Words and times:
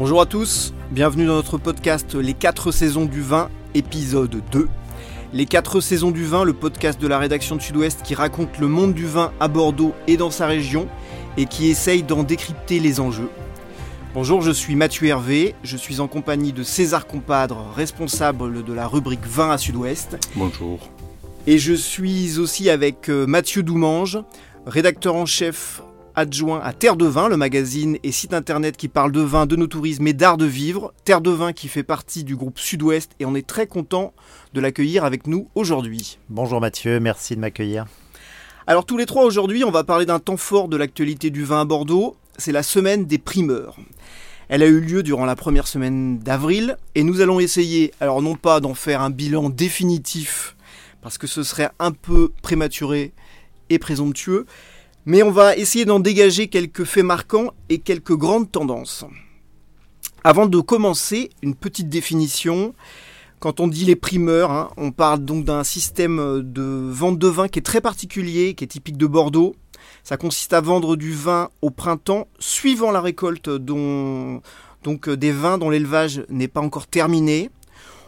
Bonjour 0.00 0.22
à 0.22 0.24
tous, 0.24 0.72
bienvenue 0.90 1.26
dans 1.26 1.34
notre 1.34 1.58
podcast 1.58 2.14
Les 2.14 2.32
4 2.32 2.72
saisons 2.72 3.04
du 3.04 3.20
vin, 3.20 3.50
épisode 3.74 4.40
2. 4.50 4.66
Les 5.34 5.44
4 5.44 5.82
saisons 5.82 6.10
du 6.10 6.24
vin, 6.24 6.42
le 6.42 6.54
podcast 6.54 6.98
de 6.98 7.06
la 7.06 7.18
rédaction 7.18 7.54
de 7.54 7.60
Sud-Ouest 7.60 8.00
qui 8.02 8.14
raconte 8.14 8.58
le 8.58 8.66
monde 8.66 8.94
du 8.94 9.04
vin 9.04 9.30
à 9.40 9.48
Bordeaux 9.48 9.94
et 10.06 10.16
dans 10.16 10.30
sa 10.30 10.46
région 10.46 10.88
et 11.36 11.44
qui 11.44 11.68
essaye 11.68 12.02
d'en 12.02 12.22
décrypter 12.22 12.80
les 12.80 12.98
enjeux. 12.98 13.28
Bonjour, 14.14 14.40
je 14.40 14.52
suis 14.52 14.74
Mathieu 14.74 15.06
Hervé, 15.06 15.54
je 15.64 15.76
suis 15.76 16.00
en 16.00 16.08
compagnie 16.08 16.54
de 16.54 16.62
César 16.62 17.06
Compadre, 17.06 17.70
responsable 17.76 18.64
de 18.64 18.72
la 18.72 18.86
rubrique 18.86 19.26
vin 19.26 19.50
à 19.50 19.58
Sud-Ouest. 19.58 20.16
Bonjour. 20.34 20.78
Et 21.46 21.58
je 21.58 21.74
suis 21.74 22.38
aussi 22.38 22.70
avec 22.70 23.10
euh, 23.10 23.26
Mathieu 23.26 23.62
Doumange, 23.62 24.18
rédacteur 24.64 25.14
en 25.14 25.26
chef 25.26 25.82
adjoint 26.20 26.60
à 26.60 26.74
Terre 26.74 26.96
de 26.96 27.06
Vin, 27.06 27.30
le 27.30 27.38
magazine 27.38 27.96
et 28.02 28.12
site 28.12 28.34
internet 28.34 28.76
qui 28.76 28.88
parle 28.88 29.10
de 29.10 29.22
vin, 29.22 29.46
de 29.46 29.56
nos 29.56 29.66
tourismes 29.66 30.06
et 30.06 30.12
d'art 30.12 30.36
de 30.36 30.44
vivre. 30.44 30.92
Terre 31.04 31.22
de 31.22 31.30
Vin 31.30 31.54
qui 31.54 31.66
fait 31.66 31.82
partie 31.82 32.24
du 32.24 32.36
groupe 32.36 32.58
Sud-Ouest 32.58 33.12
et 33.20 33.24
on 33.24 33.34
est 33.34 33.46
très 33.46 33.66
content 33.66 34.12
de 34.52 34.60
l'accueillir 34.60 35.06
avec 35.06 35.26
nous 35.26 35.48
aujourd'hui. 35.54 36.18
Bonjour 36.28 36.60
Mathieu, 36.60 37.00
merci 37.00 37.36
de 37.36 37.40
m'accueillir. 37.40 37.86
Alors 38.66 38.84
tous 38.84 38.98
les 38.98 39.06
trois 39.06 39.24
aujourd'hui, 39.24 39.64
on 39.64 39.70
va 39.70 39.82
parler 39.82 40.04
d'un 40.04 40.18
temps 40.18 40.36
fort 40.36 40.68
de 40.68 40.76
l'actualité 40.76 41.30
du 41.30 41.42
vin 41.42 41.62
à 41.62 41.64
Bordeaux. 41.64 42.16
C'est 42.36 42.52
la 42.52 42.62
semaine 42.62 43.06
des 43.06 43.18
primeurs. 43.18 43.78
Elle 44.50 44.62
a 44.62 44.66
eu 44.66 44.80
lieu 44.80 45.02
durant 45.02 45.24
la 45.24 45.36
première 45.36 45.66
semaine 45.66 46.18
d'avril 46.18 46.76
et 46.94 47.02
nous 47.02 47.22
allons 47.22 47.40
essayer, 47.40 47.94
alors 47.98 48.20
non 48.20 48.34
pas 48.34 48.60
d'en 48.60 48.74
faire 48.74 49.00
un 49.00 49.10
bilan 49.10 49.48
définitif 49.48 50.54
parce 51.00 51.16
que 51.16 51.26
ce 51.26 51.42
serait 51.42 51.70
un 51.78 51.92
peu 51.92 52.30
prématuré 52.42 53.14
et 53.70 53.78
présomptueux, 53.78 54.44
mais 55.10 55.24
on 55.24 55.32
va 55.32 55.56
essayer 55.56 55.84
d'en 55.84 55.98
dégager 55.98 56.46
quelques 56.46 56.84
faits 56.84 57.02
marquants 57.02 57.52
et 57.68 57.78
quelques 57.78 58.14
grandes 58.14 58.52
tendances. 58.52 59.04
Avant 60.22 60.46
de 60.46 60.60
commencer, 60.60 61.30
une 61.42 61.56
petite 61.56 61.88
définition. 61.88 62.76
Quand 63.40 63.58
on 63.58 63.66
dit 63.66 63.84
les 63.84 63.96
primeurs, 63.96 64.52
hein, 64.52 64.70
on 64.76 64.92
parle 64.92 65.24
donc 65.24 65.44
d'un 65.44 65.64
système 65.64 66.42
de 66.44 66.62
vente 66.62 67.18
de 67.18 67.26
vin 67.26 67.48
qui 67.48 67.58
est 67.58 67.62
très 67.62 67.80
particulier, 67.80 68.54
qui 68.54 68.62
est 68.62 68.68
typique 68.68 68.98
de 68.98 69.08
Bordeaux. 69.08 69.56
Ça 70.04 70.16
consiste 70.16 70.52
à 70.52 70.60
vendre 70.60 70.94
du 70.94 71.12
vin 71.12 71.48
au 71.60 71.70
printemps, 71.70 72.28
suivant 72.38 72.92
la 72.92 73.00
récolte 73.00 73.50
donc 73.50 75.10
des 75.10 75.32
vins 75.32 75.58
dont 75.58 75.70
l'élevage 75.70 76.22
n'est 76.28 76.46
pas 76.46 76.60
encore 76.60 76.86
terminé. 76.86 77.50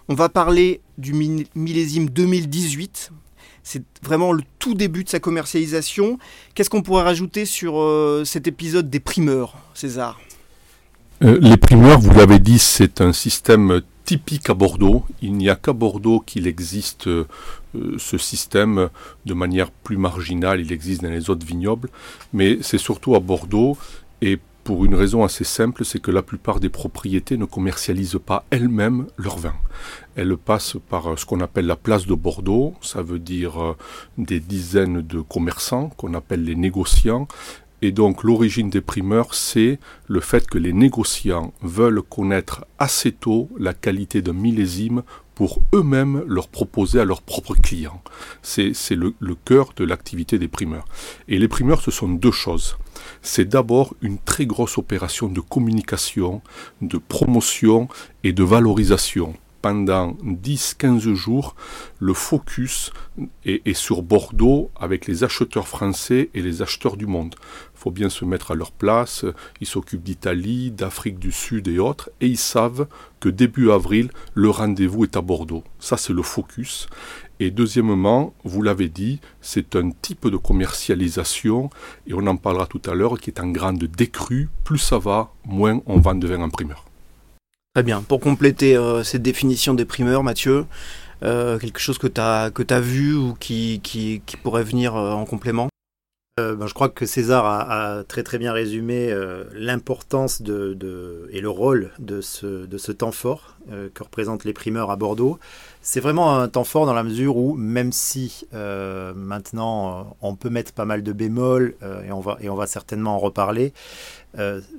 On 0.09 0.15
va 0.15 0.29
parler 0.29 0.81
du 0.99 1.15
millésime 1.15 2.09
2018, 2.11 3.11
c'est 3.63 3.85
vraiment 4.03 4.33
le 4.33 4.43
tout 4.59 4.75
début 4.75 5.05
de 5.05 5.09
sa 5.09 5.21
commercialisation. 5.21 6.19
Qu'est-ce 6.55 6.71
qu'on 6.71 6.83
pourrait 6.83 7.05
rajouter 7.05 7.45
sur 7.45 7.81
euh, 7.81 8.25
cet 8.25 8.47
épisode 8.47 8.91
des 8.91 9.01
primeurs, 9.01 9.57
César? 9.75 10.21
Euh, 11.23 11.39
Les 11.41 11.57
primeurs, 11.57 12.01
vous 12.01 12.13
l'avez 12.15 12.39
dit, 12.39 12.59
c'est 12.59 13.01
un 13.01 13.13
système 13.13 13.83
typique 14.05 14.51
à 14.51 14.55
Bordeaux. 14.55 15.05
Il 15.21 15.35
n'y 15.35 15.49
a 15.49 15.55
qu'à 15.55 15.73
Bordeaux 15.73 16.21
qu'il 16.21 16.47
existe 16.47 17.07
euh, 17.07 17.27
ce 17.99 18.19
système 18.19 18.89
de 19.27 19.35
manière 19.35 19.71
plus 19.71 19.97
marginale. 19.97 20.61
Il 20.61 20.73
existe 20.73 21.03
dans 21.03 21.11
les 21.11 21.31
autres 21.31 21.47
vignobles, 21.47 21.89
mais 22.33 22.59
c'est 22.63 22.79
surtout 22.79 23.15
à 23.15 23.21
Bordeaux. 23.21 23.77
Pour 24.65 24.85
une 24.85 24.95
raison 24.95 25.25
assez 25.25 25.45
simple, 25.45 25.85
c'est 25.85 26.01
que 26.01 26.11
la 26.11 26.23
plupart 26.23 26.61
des 26.61 26.69
propriétés 26.69 27.37
ne 27.37 27.45
commercialisent 27.45 28.21
pas 28.25 28.45
elles-mêmes 28.51 29.07
leur 29.17 29.37
vin. 29.39 29.55
Elles 30.15 30.37
passent 30.37 30.77
par 30.89 31.09
euh, 31.09 31.17
ce 31.17 31.27
qu'on 31.27 31.41
appelle 31.41 31.67
la 31.67 31.77
place 31.77 32.07
de 32.07 32.15
Bordeaux, 32.15 32.75
ça 32.81 33.03
veut 33.03 33.19
dire 33.19 33.61
euh, 33.61 33.77
des 34.19 34.41
dizaines 34.41 35.03
de 35.03 35.21
commerçants 35.21 35.89
qu'on 35.97 36.15
appelle 36.15 36.45
les 36.45 36.55
négociants. 36.55 37.27
Et 37.85 37.91
donc 37.91 38.23
l'origine 38.23 38.71
des 38.71 38.81
primeurs, 38.81 39.35
c'est 39.35 39.81
le 40.07 40.21
fait 40.21 40.49
que 40.49 40.59
les 40.59 40.73
négociants 40.73 41.53
veulent 41.63 42.03
connaître 42.03 42.65
assez 42.79 43.11
tôt 43.11 43.49
la 43.59 43.75
qualité 43.75 44.23
d'un 44.23 44.35
millésime 44.35 45.03
pour 45.35 45.61
eux-mêmes 45.75 46.23
leur 46.29 46.47
proposer 46.47 47.01
à 47.01 47.05
leurs 47.05 47.23
propres 47.23 47.57
clients. 47.57 48.01
C'est 48.43 48.75
le, 48.91 49.15
le 49.19 49.35
cœur 49.35 49.73
de 49.75 49.85
l'activité 49.85 50.39
des 50.39 50.47
primeurs. 50.47 50.85
Et 51.27 51.41
les 51.41 51.49
primeurs, 51.49 51.81
ce 51.81 51.91
sont 51.91 52.09
deux 52.09 52.31
choses 52.31 52.77
c'est 53.23 53.49
d'abord 53.49 53.95
une 54.03 54.19
très 54.19 54.47
grosse 54.47 54.79
opération 54.79 55.29
de 55.29 55.41
communication, 55.41 56.43
de 56.81 56.99
promotion 56.99 57.89
et 58.25 58.33
de 58.33 58.43
valorisation. 58.43 59.35
Pendant 59.63 60.15
10-15 60.25 61.15
jours, 61.15 61.55
le 62.01 62.15
focus 62.15 62.93
est, 63.45 63.75
sur 63.75 64.03
Bordeaux 64.03 64.73
avec 64.75 65.07
les 65.07 65.23
acheteurs 65.23 65.69
français 65.69 66.31
et 66.35 66.43
les 66.43 66.63
acheteurs 66.63 66.97
du 66.97 67.07
monde. 67.07 67.37
Il 67.77 67.79
faut 67.79 67.93
bien 67.93 68.09
se 68.09 68.25
mettre 68.25 68.51
à 68.51 68.55
leur 68.57 68.73
place. 68.73 69.25
Ils 69.61 69.69
s'occupent 69.69 70.03
d'Italie, 70.03 70.73
d'Afrique 70.73 71.21
du 71.21 71.31
Sud 71.31 71.69
et 71.69 71.79
autres, 71.79 72.11
et 72.21 72.27
ils 72.27 72.39
savent 72.39 72.89
que 73.21 73.29
début 73.29 73.71
avril, 73.71 74.11
le 74.35 74.51
rendez-vous 74.51 75.05
est 75.05 75.17
à 75.17 75.21
Bordeaux. 75.21 75.63
Ça, 75.79 75.97
c'est 75.97 76.13
le 76.13 76.23
focus. 76.23 76.89
Et 77.39 77.53
deuxièmement, 77.53 78.35
vous 78.43 78.63
l'avez 78.63 78.89
dit, 78.89 79.21
c'est 79.41 79.77
un 79.77 79.91
type 79.91 80.27
de 80.27 80.37
commercialisation, 80.37 81.71
et 82.09 82.15
on 82.15 82.27
en 82.27 82.37
parlera 82.37 82.67
tout 82.67 82.83
à 82.87 82.95
l'heure, 82.95 83.21
qui 83.21 83.31
est 83.31 83.41
en 83.41 83.49
grande 83.49 83.85
décrue. 83.85 84.49
Plus 84.65 84.79
ça 84.79 84.99
va, 84.99 85.33
moins 85.45 85.81
on 85.87 86.01
vend 86.01 86.17
de 86.17 86.27
vin 86.27 86.43
en. 86.43 86.51
Très 87.75 87.83
bien. 87.83 88.03
Pour 88.03 88.21
compléter 88.21 88.77
euh, 88.77 89.03
cette 89.03 89.23
définition 89.23 89.73
des 89.73 89.87
primeurs, 89.87 90.23
Mathieu, 90.23 90.67
euh, 91.23 91.59
quelque 91.59 91.81
chose 91.81 91.97
que 91.97 92.07
tu 92.07 92.21
as, 92.21 92.51
que 92.51 92.81
vu 92.81 93.15
ou 93.15 93.33
qui, 93.33 93.81
qui, 93.83 94.21
qui 94.27 94.37
pourrait 94.37 94.63
venir 94.63 94.95
euh, 94.95 95.13
en 95.13 95.25
complément? 95.25 95.71
Euh, 96.39 96.55
ben, 96.55 96.67
je 96.67 96.75
crois 96.75 96.91
que 96.91 97.07
César 97.07 97.47
a, 97.47 98.05
très 98.05 98.23
très 98.23 98.37
bien 98.37 98.53
résumé 98.53 99.11
euh, 99.11 99.45
l'importance 99.55 100.43
de, 100.43 100.75
de, 100.75 101.29
et 101.31 101.41
le 101.41 101.49
rôle 101.49 101.93
de 101.99 102.21
ce, 102.21 102.67
de 102.67 102.79
ce 102.79 102.93
temps 102.93 103.13
fort 103.13 103.52
euh, 103.71 103.89
que 103.93 104.03
représentent 104.03 104.45
les 104.45 104.53
primeurs 104.53 104.91
à 104.91 104.97
Bordeaux. 104.97 105.39
C'est 105.83 106.01
vraiment 106.01 106.39
un 106.39 106.49
temps 106.49 106.65
fort 106.65 106.87
dans 106.87 106.95
la 106.95 107.03
mesure 107.03 107.37
où, 107.37 107.55
même 107.55 107.93
si 107.93 108.47
maintenant 108.53 110.17
on 110.21 110.37
peut 110.37 110.49
mettre 110.49 110.73
pas 110.73 110.85
mal 110.85 111.03
de 111.03 111.13
bémols, 111.13 111.75
et, 112.07 112.13
on 112.13 112.21
va, 112.21 112.39
et 112.41 112.49
on 112.49 112.55
va 112.55 112.69
certainement 112.69 113.17
en 113.17 113.19
reparler, 113.19 113.73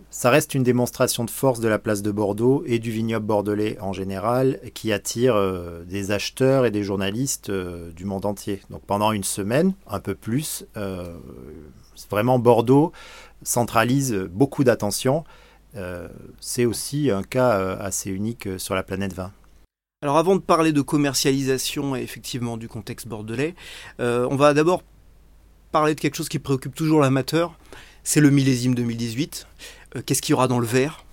ça 0.09 0.29
reste 0.29 0.55
une 0.55 0.63
démonstration 0.63 1.25
de 1.25 1.29
force 1.29 1.59
de 1.59 1.67
la 1.67 1.77
place 1.77 2.03
de 2.03 2.11
Bordeaux 2.11 2.63
et 2.65 2.79
du 2.79 2.89
vignoble 2.89 3.25
bordelais 3.25 3.77
en 3.81 3.91
général, 3.91 4.61
qui 4.73 4.93
attire 4.93 5.35
des 5.85 6.11
acheteurs 6.11 6.65
et 6.65 6.71
des 6.71 6.83
journalistes 6.83 7.51
du 7.51 8.05
monde 8.05 8.25
entier. 8.25 8.61
Donc 8.69 8.83
pendant 8.83 9.11
une 9.11 9.25
semaine, 9.25 9.73
un 9.89 9.99
peu 9.99 10.15
plus, 10.15 10.65
vraiment 12.09 12.39
Bordeaux 12.39 12.93
centralise 13.43 14.13
beaucoup 14.31 14.63
d'attention. 14.63 15.25
Euh, 15.75 16.07
c'est 16.39 16.65
aussi 16.65 17.09
un 17.09 17.23
cas 17.23 17.59
euh, 17.59 17.77
assez 17.79 18.11
unique 18.11 18.47
euh, 18.47 18.57
sur 18.57 18.75
la 18.75 18.83
planète 18.83 19.13
20. 19.13 19.31
Alors 20.03 20.17
avant 20.17 20.35
de 20.35 20.41
parler 20.41 20.71
de 20.71 20.81
commercialisation 20.81 21.95
et 21.95 22.01
effectivement 22.01 22.57
du 22.57 22.67
contexte 22.67 23.07
bordelais, 23.07 23.55
on 23.99 24.35
va 24.35 24.53
d'abord 24.53 24.83
parler 25.71 25.95
de 25.95 25.99
quelque 26.01 26.15
chose 26.15 26.27
qui 26.27 26.39
préoccupe 26.39 26.75
toujours 26.75 26.99
l'amateur, 26.99 27.57
c'est 28.03 28.19
le 28.19 28.29
millésime 28.29 28.75
2018. 28.75 29.47
Qu'est-ce 30.05 30.21
qu'il 30.21 30.31
y 30.31 30.33
aura 30.33 30.49
dans 30.49 30.59
le 30.59 30.67
verre 30.67 31.05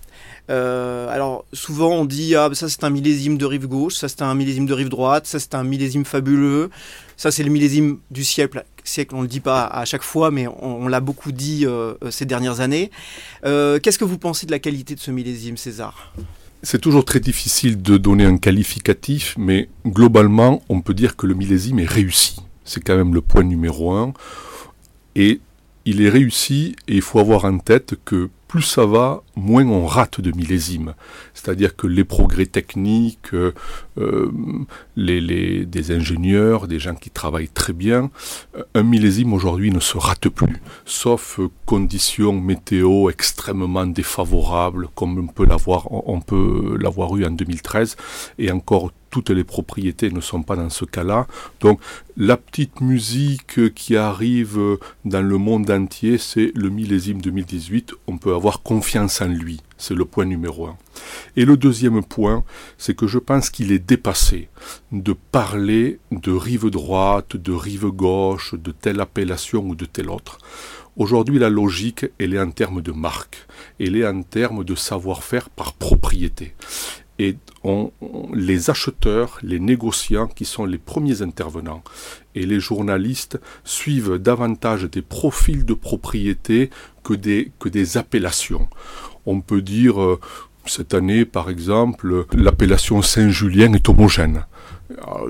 alors 0.51 1.45
souvent 1.53 1.91
on 1.91 2.05
dit 2.05 2.35
ah 2.35 2.51
ça 2.53 2.69
c'est 2.69 2.85
un 2.85 2.91
millésime 2.91 3.39
de 3.39 3.45
rive 3.45 3.67
gauche, 3.67 3.95
ça 3.95 4.09
c'est 4.09 4.23
un 4.23 4.35
millésime 4.35 4.67
de 4.67 4.75
rive 4.75 4.89
droite, 4.89 5.27
ça 5.27 5.39
c'est 5.39 5.55
un 5.55 5.65
millésime 5.65 6.05
fabuleux, 6.05 6.71
ça 7.17 7.31
c'est 7.31 7.43
le 7.43 7.51
millésime 7.51 7.99
du 8.11 8.25
siècle 8.25 8.65
siècle, 8.85 9.15
on 9.15 9.23
le 9.23 9.29
dit 9.29 9.41
pas 9.41 9.65
à 9.65 9.85
chaque 9.85 10.03
fois, 10.03 10.31
mais 10.31 10.47
on, 10.47 10.89
l'a 10.89 11.01
beaucoup 11.01 11.33
dit 11.33 11.65
euh, 11.65 11.95
euh, 12.03 12.11
ces 12.11 12.27
dernières 12.27 12.61
années. 12.61 12.91
Euh, 13.45 13.79
qu'est-ce 13.79 13.99
que 13.99 14.05
vous 14.05 14.19
pensez 14.19 14.47
de 14.47 14.51
la 14.51 14.59
qualité 14.59 14.95
de 14.95 15.01
ce 15.01 15.11
millésime, 15.11 15.57
César? 15.57 16.13
C'est 16.63 16.81
toujours 16.81 17.05
très 17.05 17.21
difficile 17.21 17.81
de 17.81 17.97
donner 17.97 18.25
un 18.25 18.37
qualificatif, 18.37 19.35
mais 19.39 19.69
globalement, 19.87 20.63
on 20.69 20.83
peut 20.83 20.95
dire 20.95 21.17
que 21.17 21.27
le 21.27 21.35
millésime 21.35 21.79
est 21.79 21.89
réussi. 21.89 22.37
C'est 22.65 22.83
quand 22.83 22.97
même 22.97 23.15
le 23.15 23.23
point 23.23 23.43
numéro 23.43 23.93
un. 23.93 24.13
Et 25.17 25.41
il 25.87 26.03
est 26.03 26.11
réussi, 26.11 26.77
et 26.87 26.97
il 26.97 27.03
faut 27.03 27.19
avoir 27.19 27.47
en 27.47 27.59
tête 27.59 27.95
que 28.05 28.29
plus 28.47 28.63
ça 28.63 28.85
va, 28.85 29.23
moins 29.41 29.67
on 29.67 29.87
rate 29.87 30.21
de 30.21 30.31
millésimes. 30.37 30.95
C'est-à-dire 31.35 31.75
que 31.75 31.87
les 31.87 32.05
progrès 32.05 32.47
techniques, 32.47 33.35
euh, 33.35 34.31
les, 34.97 35.65
des 35.67 35.91
ingénieurs, 35.93 36.69
des 36.69 36.79
gens 36.79 36.95
qui 36.95 37.11
travaillent 37.11 37.49
très 37.49 37.73
bien, 37.73 38.11
euh, 38.57 38.63
un 38.75 38.83
millésime 38.83 39.33
aujourd'hui 39.33 39.71
ne 39.71 39.81
se 39.81 39.97
rate 39.97 40.29
plus, 40.29 40.61
sauf 40.85 41.41
conditions 41.67 42.33
météo 42.33 43.11
extrêmement 43.11 43.87
défavorables, 43.87 44.89
comme 44.95 45.19
on 45.19 45.27
peut 45.27 45.47
l'avoir, 45.47 45.87
on 45.91 46.21
peut 46.21 46.77
l'avoir 46.79 47.17
eu 47.17 47.25
en 47.25 47.31
2013, 47.31 47.97
et 48.39 48.51
encore 48.51 48.91
toutes 49.11 49.31
les 49.31 49.45
propriétés 49.45 50.11
ne 50.11 50.21
sont 50.21 50.43
pas 50.43 50.57
dans 50.57 50.71
ce 50.71 50.85
cas-là. 50.85 51.27
Donc 51.61 51.81
la 52.17 52.37
petite 52.37 52.81
musique 52.81 53.75
qui 53.75 53.97
arrive 53.97 54.59
dans 55.05 55.23
le 55.23 55.37
monde 55.37 55.71
entier, 55.71 56.17
c'est 56.17 56.53
le 56.55 56.71
millésime 56.71 57.21
2018. 57.21 57.93
On 58.07 58.19
peut 58.19 58.35
avoir 58.35 58.63
confiance 58.63 59.21
en 59.21 59.30
lui. 59.35 59.61
C'est 59.79 59.95
le 59.95 60.05
point 60.05 60.25
numéro 60.25 60.67
un. 60.67 60.77
Et 61.37 61.45
le 61.45 61.57
deuxième 61.57 62.05
point, 62.05 62.45
c'est 62.79 62.95
que 62.95 63.07
je 63.07 63.19
pense 63.19 63.51
qu'il 63.51 63.73
est 63.73 63.79
dépassé 63.79 64.49
de 64.93 65.13
parler 65.13 65.99
de 66.11 66.33
rive 66.33 66.71
droite, 66.71 67.37
de 67.37 67.53
rive 67.53 67.87
gauche, 67.87 68.55
de 68.55 68.73
telle 68.73 69.01
appellation 69.01 69.67
ou 69.67 69.75
de 69.75 69.87
telle 69.87 70.11
autre. 70.11 70.39
Aujourd'hui, 70.97 71.39
la 71.39 71.49
logique, 71.49 72.07
elle 72.19 72.35
est 72.35 72.41
en 72.41 72.51
termes 72.51 72.83
de 72.83 72.93
marque, 72.93 73.47
elle 73.79 73.97
est 73.97 74.07
en 74.07 74.23
termes 74.23 74.65
de 74.65 74.75
savoir-faire 74.75 75.49
par 75.49 75.73
propriété. 75.73 76.55
Et 77.19 77.37
les 78.35 78.71
acheteurs, 78.71 79.39
les 79.43 79.61
négociants 79.61 80.27
qui 80.27 80.45
sont 80.47 80.65
les 80.65 80.79
premiers 80.79 81.23
intervenants 81.23 81.83
et 82.35 82.47
les 82.47 82.61
journalistes 82.61 83.39
suivent 83.65 84.19
davantage 84.19 84.85
des 84.85 85.03
profils 85.03 85.65
de 85.65 85.75
propriété 85.75 86.71
que 87.03 87.15
des, 87.15 87.97
appellations. 87.97 88.69
On 89.27 89.41
peut 89.41 89.63
dire, 89.63 90.01
euh, 90.01 90.21
cette 90.67 90.95
année 90.95 91.25
par 91.25 91.51
exemple, 91.51 92.27
l'appellation 92.33 93.03
Saint-Julien 93.03 93.73
est 93.73 93.89
homogène 93.89 94.45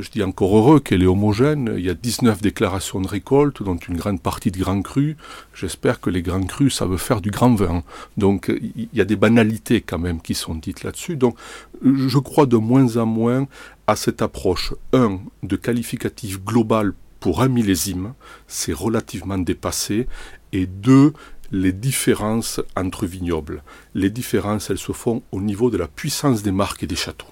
je 0.00 0.10
dis 0.10 0.22
encore 0.22 0.56
heureux 0.56 0.80
qu'elle 0.80 1.02
est 1.02 1.06
homogène. 1.06 1.74
Il 1.76 1.84
y 1.84 1.90
a 1.90 1.94
19 1.94 2.40
déclarations 2.40 3.00
de 3.00 3.08
récolte, 3.08 3.62
dont 3.62 3.76
une 3.76 3.96
grande 3.96 4.20
partie 4.20 4.50
de 4.50 4.58
grands 4.58 4.82
crus. 4.82 5.16
J'espère 5.54 6.00
que 6.00 6.10
les 6.10 6.22
grands 6.22 6.42
crus 6.42 6.74
savent 6.74 6.96
faire 6.96 7.20
du 7.20 7.30
grand 7.30 7.54
vin. 7.54 7.82
Donc 8.16 8.48
il 8.48 8.88
y 8.92 9.00
a 9.00 9.04
des 9.04 9.16
banalités 9.16 9.80
quand 9.80 9.98
même 9.98 10.20
qui 10.20 10.34
sont 10.34 10.54
dites 10.54 10.82
là-dessus. 10.82 11.16
Donc 11.16 11.36
je 11.82 12.18
crois 12.18 12.46
de 12.46 12.56
moins 12.56 12.96
en 12.96 13.06
moins 13.06 13.46
à 13.86 13.96
cette 13.96 14.22
approche, 14.22 14.72
un, 14.92 15.18
de 15.42 15.56
qualificatif 15.56 16.42
global 16.44 16.92
pour 17.18 17.42
un 17.42 17.48
millésime, 17.48 18.14
c'est 18.46 18.72
relativement 18.72 19.36
dépassé, 19.36 20.06
et 20.52 20.66
deux, 20.66 21.12
les 21.52 21.72
différences 21.72 22.60
entre 22.76 23.06
vignobles. 23.06 23.62
Les 23.94 24.10
différences, 24.10 24.70
elles 24.70 24.78
se 24.78 24.92
font 24.92 25.22
au 25.32 25.40
niveau 25.40 25.70
de 25.70 25.78
la 25.78 25.88
puissance 25.88 26.42
des 26.42 26.52
marques 26.52 26.82
et 26.82 26.86
des 26.86 26.96
châteaux. 26.96 27.26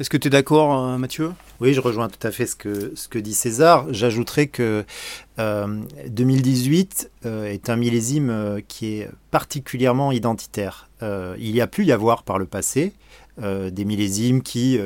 Est-ce 0.00 0.08
que 0.08 0.16
tu 0.16 0.28
es 0.28 0.30
d'accord, 0.30 0.86
euh, 0.86 0.98
Mathieu? 0.98 1.32
Oui, 1.60 1.74
je 1.74 1.80
rejoins 1.80 2.08
tout 2.08 2.26
à 2.26 2.30
fait 2.30 2.46
ce 2.46 2.56
que, 2.56 2.92
ce 2.94 3.08
que 3.08 3.18
dit 3.18 3.34
César. 3.34 3.86
J'ajouterais 3.90 4.46
que 4.46 4.84
2018 5.38 7.10
euh, 7.24 7.28
euh, 7.28 7.44
est 7.52 7.68
un 7.68 7.76
millésime 7.76 8.60
qui 8.68 8.94
est 8.94 9.10
particulièrement 9.30 10.10
identitaire. 10.10 10.88
il 11.02 11.50
y 11.50 11.60
a 11.60 11.66
pu 11.66 11.84
y 11.84 11.92
avoir 11.92 12.22
par 12.22 12.38
le 12.38 12.46
passé 12.46 12.92
des 13.38 13.84
millésimes 13.84 14.42
qui, 14.42 14.78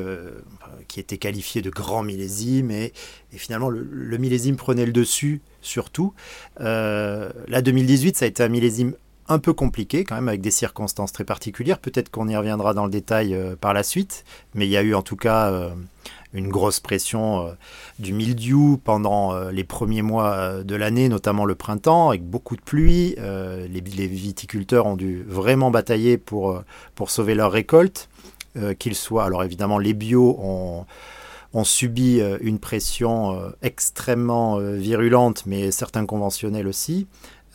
qui 0.87 0.99
étaient 0.99 1.17
qualifiés 1.17 1.61
de 1.61 1.69
grands 1.69 2.03
millésimes 2.03 2.71
et, 2.71 2.93
finalement 3.31 3.69
le, 3.69 4.17
millésime 4.17 4.55
prenait 4.55 4.85
le 4.85 4.91
dessus 4.91 5.41
surtout. 5.61 6.13
là, 6.59 7.61
2018, 7.61 8.17
ça 8.17 8.25
a 8.25 8.27
été 8.27 8.43
un 8.43 8.49
millésime 8.49 8.93
un 9.29 9.39
peu 9.39 9.53
compliqué 9.53 10.03
quand 10.03 10.15
même 10.15 10.29
avec 10.29 10.41
des 10.41 10.51
circonstances 10.51 11.11
très 11.11 11.25
particulières. 11.25 11.79
Peut-être 11.79 12.09
qu'on 12.09 12.27
y 12.27 12.35
reviendra 12.35 12.73
dans 12.73 12.85
le 12.85 12.91
détail 12.91 13.33
euh, 13.33 13.55
par 13.55 13.73
la 13.73 13.83
suite, 13.83 14.23
mais 14.53 14.65
il 14.67 14.71
y 14.71 14.77
a 14.77 14.81
eu 14.81 14.93
en 14.93 15.01
tout 15.01 15.17
cas 15.17 15.51
euh, 15.51 15.69
une 16.33 16.49
grosse 16.49 16.79
pression 16.79 17.47
euh, 17.47 17.51
du 17.99 18.13
mildiou 18.13 18.79
pendant 18.83 19.37
les 19.49 19.63
premiers 19.63 20.01
mois 20.01 20.63
de 20.63 20.75
l'année, 20.75 21.09
notamment 21.09 21.45
le 21.45 21.55
printemps, 21.55 22.09
avec 22.09 22.23
beaucoup 22.23 22.55
de 22.55 22.61
pluie. 22.61 23.15
Les, 23.17 23.81
les, 23.81 24.07
viticulteurs 24.07 24.85
ont 24.85 24.95
dû 24.95 25.23
vraiment 25.27 25.71
batailler 25.71 26.17
pour, 26.17 26.61
pour 26.95 27.09
sauver 27.09 27.33
leur 27.33 27.51
récolte, 27.51 28.09
qu'ils 28.79 28.95
soient. 28.95 29.25
Alors 29.25 29.43
évidemment, 29.43 29.79
les 29.79 29.93
bio 29.93 30.37
ont 30.39 31.63
subi 31.63 32.21
une 32.41 32.59
pression 32.59 33.53
extrêmement 33.61 34.57
virulente, 34.57 35.43
mais 35.45 35.71
certains 35.71 36.05
conventionnels 36.05 36.67
aussi. 36.67 37.07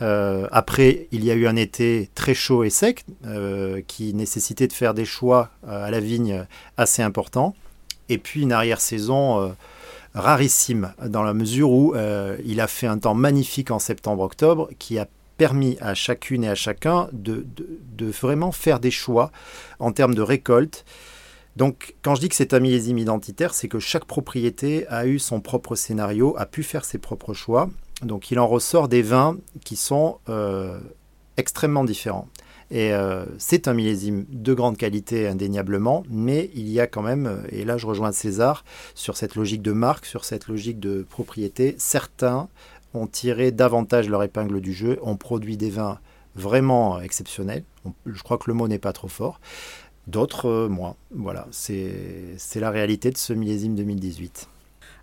Euh, 0.02 0.48
après, 0.50 1.06
il 1.12 1.24
y 1.24 1.30
a 1.30 1.34
eu 1.34 1.46
un 1.46 1.56
été 1.56 2.10
très 2.14 2.34
chaud 2.34 2.64
et 2.64 2.70
sec 2.70 3.04
euh, 3.24 3.82
qui 3.86 4.14
nécessitait 4.14 4.66
de 4.66 4.72
faire 4.72 4.94
des 4.94 5.04
choix 5.04 5.50
euh, 5.68 5.86
à 5.86 5.90
la 5.90 6.00
vigne 6.00 6.44
assez 6.76 7.02
importants. 7.02 7.54
Et 8.08 8.18
puis 8.18 8.42
une 8.42 8.52
arrière-saison 8.52 9.54
rarissime 10.12 10.92
dans 11.06 11.22
la 11.22 11.32
mesure 11.32 11.70
où 11.70 11.94
il 12.44 12.60
a 12.60 12.66
fait 12.66 12.86
un 12.86 12.98
temps 12.98 13.14
magnifique 13.14 13.70
en 13.70 13.78
septembre-octobre 13.78 14.68
qui 14.78 14.98
a 14.98 15.06
permis 15.42 15.76
à 15.80 15.94
chacune 15.94 16.44
et 16.44 16.48
à 16.48 16.54
chacun 16.54 17.08
de, 17.12 17.44
vraiment 18.00 18.52
faire 18.52 18.78
des 18.78 18.92
choix 18.92 19.32
en 19.80 19.90
termes 19.90 20.14
de 20.14 20.22
récolte. 20.22 20.84
Donc, 21.56 21.96
quand 22.02 22.14
je 22.14 22.20
dis 22.20 22.28
que 22.28 22.36
c'est 22.36 22.54
un 22.54 22.60
millésime 22.60 22.98
identitaire, 22.98 23.52
c'est 23.52 23.66
que 23.66 23.80
chaque 23.80 24.04
propriété 24.04 24.86
a 24.86 25.04
eu 25.04 25.18
son 25.18 25.40
propre 25.40 25.74
scénario, 25.74 26.36
a 26.38 26.46
pu 26.46 26.62
faire 26.62 26.84
ses 26.84 26.98
propres 26.98 27.34
choix. 27.34 27.68
Donc 28.02 28.30
il 28.30 28.38
en 28.38 28.46
ressort 28.46 28.86
des 28.86 29.02
vins 29.02 29.36
qui 29.64 29.74
sont 29.74 30.18
euh, 30.28 30.78
extrêmement 31.36 31.82
différents. 31.82 32.28
Et 32.70 32.94
euh, 32.94 33.24
c'est 33.36 33.66
un 33.66 33.74
millésime 33.74 34.24
de 34.28 34.54
grande 34.54 34.76
qualité 34.76 35.26
indéniablement, 35.26 36.04
mais 36.08 36.50
il 36.54 36.68
y 36.68 36.78
a 36.78 36.86
quand 36.86 37.02
même, 37.02 37.26
euh, 37.26 37.42
et 37.50 37.64
là 37.64 37.78
je 37.78 37.86
rejoins 37.88 38.12
César, 38.12 38.64
sur 38.94 39.16
cette 39.16 39.34
logique 39.34 39.62
de 39.62 39.72
marque, 39.72 40.06
sur 40.06 40.24
cette 40.24 40.46
logique 40.46 40.78
de 40.78 41.04
propriété, 41.10 41.74
certains 41.78 42.48
ont 42.94 43.06
tiré 43.06 43.50
davantage 43.52 44.08
leur 44.08 44.22
épingle 44.22 44.60
du 44.60 44.72
jeu, 44.72 44.98
ont 45.02 45.16
produit 45.16 45.56
des 45.56 45.70
vins 45.70 45.98
vraiment 46.34 47.00
exceptionnels, 47.00 47.64
je 48.06 48.22
crois 48.22 48.38
que 48.38 48.44
le 48.48 48.54
mot 48.54 48.68
n'est 48.68 48.78
pas 48.78 48.92
trop 48.92 49.08
fort, 49.08 49.40
d'autres 50.06 50.66
moins. 50.68 50.96
Voilà, 51.10 51.46
c'est 51.50 52.36
la 52.56 52.70
réalité 52.70 53.10
de 53.10 53.18
ce 53.18 53.32
millésime 53.32 53.74
2018. 53.74 54.48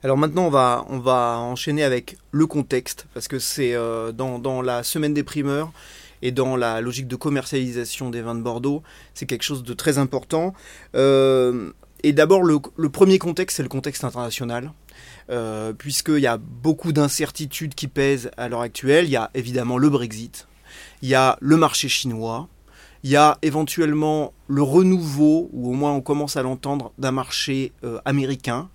Alors 0.02 0.18
maintenant, 0.18 0.46
on 0.46 0.50
va, 0.50 0.86
on 0.90 1.00
va 1.00 1.38
enchaîner 1.40 1.84
avec 1.84 2.18
le 2.32 2.48
contexte, 2.48 3.08
parce 3.14 3.28
que 3.28 3.38
c'est 3.38 3.74
euh, 3.74 4.12
dans, 4.14 4.62
la 4.62 4.84
semaine 4.84 5.14
des 5.14 5.24
primeurs 5.24 5.72
et 6.22 6.32
dans 6.32 6.56
la 6.56 6.80
logique 6.80 7.08
de 7.08 7.16
commercialisation 7.18 8.10
des 8.10 8.22
vins 8.22 8.36
de 8.36 8.42
Bordeaux, 8.42 8.82
c'est 9.14 9.26
quelque 9.26 9.44
chose 9.44 9.64
de 9.64 9.74
très 9.74 9.98
important. 9.98 10.54
Euh, 10.96 11.72
et 12.04 12.14
d'abord, 12.14 12.44
le, 12.44 12.90
premier 12.90 13.20
contexte, 13.20 13.58
c'est 13.58 13.64
le 13.64 13.70
contexte 13.70 14.06
international. 14.06 14.72
Euh, 15.30 15.74
puisqu'il 15.74 16.22
y 16.22 16.28
a 16.28 16.38
beaucoup 16.38 16.92
d'incertitudes 16.92 17.76
qui 17.76 17.88
pèsent 17.88 18.32
à 18.36 18.50
l'heure 18.50 18.62
actuelle. 18.62 19.06
Il 19.06 19.12
y 19.12 19.16
a 19.16 19.30
évidemment 19.36 19.78
le 19.78 19.88
Brexit, 19.88 20.48
il 21.04 21.10
y 21.10 21.14
a 21.14 21.38
le 21.40 21.56
marché 21.56 21.88
chinois, 21.88 22.48
il 23.04 23.12
y 23.12 23.16
a 23.16 23.38
éventuellement 23.44 24.34
le 24.50 24.62
renouveau, 24.62 25.50
ou 25.54 25.70
au 25.70 25.74
moins 25.74 25.94
on 25.94 26.02
commence 26.02 26.36
à 26.36 26.44
l'entendre, 26.44 26.92
d'un 26.98 27.12
marché 27.12 27.72
américain. 28.04 28.70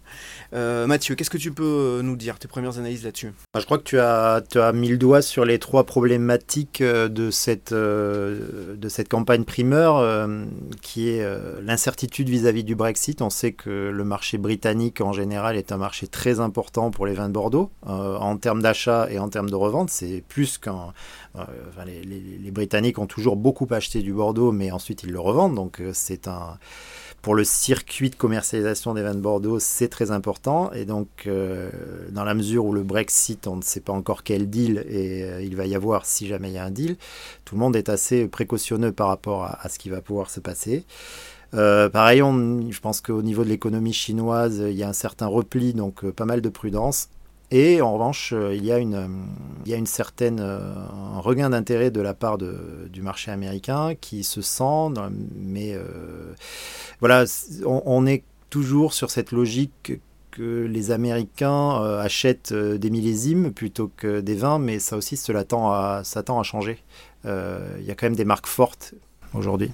Euh, 0.53 0.87
Mathieu, 0.87 1.15
qu'est-ce 1.15 1.31
que 1.31 1.38
tu 1.38 1.53
peux 1.53 1.65
euh, 1.65 2.03
nous 2.03 2.17
dire, 2.17 2.38
tes 2.38 2.49
premières 2.49 2.79
analyses 2.79 3.05
là-dessus? 3.05 3.32
Bah, 3.53 3.61
Je 3.61 3.65
crois 3.65 3.79
que 3.79 3.85
tu 3.85 3.99
as, 3.99 4.73
mis 4.73 4.88
le 4.88 4.97
doigt 4.97 5.23
sur 5.23 5.44
les 5.44 5.59
trois 5.59 5.85
problématiques 5.85 6.81
euh, 6.81 7.09
de 7.09 7.31
cette, 7.31 7.73
de 7.73 8.88
cette 8.88 9.09
campagne 9.09 9.44
primeur, 9.44 10.29
qui 10.82 11.09
est 11.09 11.26
l'incertitude 11.62 12.29
vis-à-vis 12.29 12.65
du 12.65 12.75
Brexit. 12.75 13.23
On 13.23 13.31
sait 13.31 13.53
que 13.53 13.91
le 13.91 14.05
marché 14.05 14.38
britannique 14.38 15.00
en 15.00 15.12
général 15.12 15.56
est 15.56 15.73
un 15.73 15.76
marché 15.76 16.06
très 16.06 16.41
important 16.41 16.91
pour 16.91 17.06
les 17.06 17.15
vins 17.15 17.29
de 17.29 17.35
Bordeaux, 17.35 17.71
en 17.82 18.37
termes 18.37 18.62
d'achat 18.62 19.09
et 19.11 19.19
en 19.19 19.29
termes 19.29 19.50
de 19.50 19.55
revente. 19.55 19.91
C'est 19.91 20.23
plus 20.28 20.59
qu'un... 20.59 20.93
les, 21.87 22.50
Britanniques 22.50 22.99
ont 22.99 23.07
toujours 23.07 23.37
beaucoup 23.37 23.66
acheté 23.71 24.00
du 24.00 24.12
Bordeaux, 24.12 24.52
mais 24.52 24.71
ensuite 24.71 25.02
ils 25.02 25.11
le 25.11 25.21
revendent, 25.21 25.54
c'est 25.92 26.28
un 26.28 26.59
pour 27.25 27.35
le 27.35 27.44
circuit 27.44 28.11
de 28.11 28.16
commercialisation 28.16 28.92
des 28.92 29.02
vins 29.02 29.14
de 29.14 29.21
Bordeaux, 29.21 29.59
c'est 29.59 29.88
très 29.88 30.11
important. 30.11 30.71
Et 30.73 30.85
donc, 30.85 31.09
euh, 31.26 31.71
dans 32.11 32.23
la 32.23 32.35
mesure 32.35 32.66
où 32.66 32.75
le 32.75 32.83
Brexit, 32.83 33.47
on 33.47 33.56
ne 33.56 33.62
sait 33.62 33.80
pas 33.80 33.94
encore 33.94 34.25
quel 34.25 34.50
deal 34.50 34.85
et 34.90 35.23
euh, 35.23 35.42
il 35.42 35.56
va 35.56 35.64
y 35.64 35.75
avoir 35.75 36.04
si 36.04 36.26
jamais 36.26 36.50
il 36.50 36.54
y 36.54 36.59
a 36.59 36.64
un 36.66 36.71
deal, 36.71 36.99
tout 37.47 37.54
le 37.54 37.61
monde 37.61 37.76
est 37.76 37.88
assez 37.88 38.28
précautionneux 38.28 38.92
par 38.92 39.09
rapport 39.09 39.44
à, 39.44 39.66
ce 39.71 39.78
qui 39.78 39.88
va 39.88 40.02
pouvoir 40.02 40.28
se 40.28 40.38
passer. 40.38 40.85
Euh, 41.54 41.88
pareil, 41.88 42.18
je 42.18 42.80
pense 42.80 43.00
qu'au 43.00 43.23
niveau 43.23 43.42
de 43.42 43.49
l'économie 43.49 43.94
chinoise, 43.94 44.59
il 44.59 44.76
y 44.76 44.83
a 44.83 44.88
un 44.90 44.92
certain 44.92 45.26
repli, 45.26 45.73
donc 45.73 46.04
pas 46.11 46.26
mal 46.26 46.42
de 46.42 46.49
prudence. 46.50 47.09
Et 47.51 47.81
en 47.81 47.93
revanche, 47.93 48.33
euh, 48.33 48.55
il 48.55 48.65
y 48.65 48.73
a 48.73 48.79
une, 48.79 49.29
il 49.67 49.87
certaine 49.87 50.41
euh, 50.41 50.59
un 51.15 51.21
regain 51.21 51.51
d'intérêt 51.51 51.91
de 51.91 52.01
la 52.01 52.15
part 52.15 52.39
du 52.39 53.03
marché 53.03 53.31
américain 53.31 53.95
qui 54.01 54.25
se 54.25 54.43
sent, 54.43 54.95
mais 55.37 55.75
euh, 55.75 56.33
voilà, 57.01 57.25
on, 57.65 58.07
est 58.07 58.25
toujours 58.51 58.95
sur 58.95 59.11
cette 59.11 59.31
logique 59.31 59.93
que 60.31 60.65
les 60.65 60.91
Américains 60.91 61.81
achètent 62.01 62.53
des 62.53 62.91
millésimes 62.91 63.53
plutôt 63.53 63.91
que 63.97 64.21
des 64.21 64.35
vins, 64.35 64.59
mais 64.59 64.81
ça 64.81 64.97
aussi, 64.97 65.17
cela 65.17 65.45
tend 65.45 65.71
à, 65.71 66.03
ça 66.03 66.25
tend 66.25 66.41
à 66.41 66.43
changer. 66.43 66.83
il 67.25 67.85
y 67.85 67.91
a 67.91 67.95
quand 67.95 68.07
même 68.07 68.17
des 68.17 68.25
marques 68.25 68.49
fortes 68.49 68.95
aujourd'hui. 69.33 69.71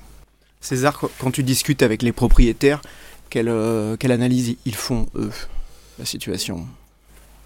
César, 0.61 1.01
quand 1.19 1.31
tu 1.31 1.43
discutes 1.43 1.83
avec 1.83 2.03
les 2.03 2.13
propriétaires, 2.13 2.83
quelle 3.31 3.49
analyse 3.49 4.57
ils 4.67 4.75
font, 4.75 5.07
eux, 5.15 5.31
la 5.99 6.05
situation? 6.05 6.67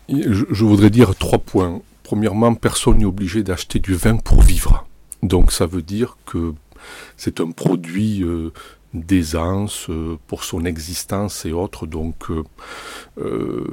Je, 0.09 0.65
voudrais 0.65 0.91
dire 0.91 1.15
trois 1.17 1.39
points. 1.39 1.81
Premièrement, 2.03 2.55
personne 2.55 2.99
n'est 2.99 3.05
obligé 3.05 3.43
d'acheter 3.43 3.79
du 3.79 3.95
vin 3.95 4.17
pour 4.17 4.43
vivre. 4.43 4.87
Donc 5.23 5.53
ça 5.53 5.67
veut 5.67 5.83
dire 5.83 6.17
que 6.27 6.53
c'est 7.17 7.41
un 7.41 7.51
produit 7.51 8.23
euh, 8.23 8.53
d'aisance 8.93 9.87
euh, 9.89 10.19
pour 10.27 10.45
son 10.45 10.67
existence 10.67 11.47
et 11.47 11.53
autres. 11.53 11.87
Donc 11.87 12.27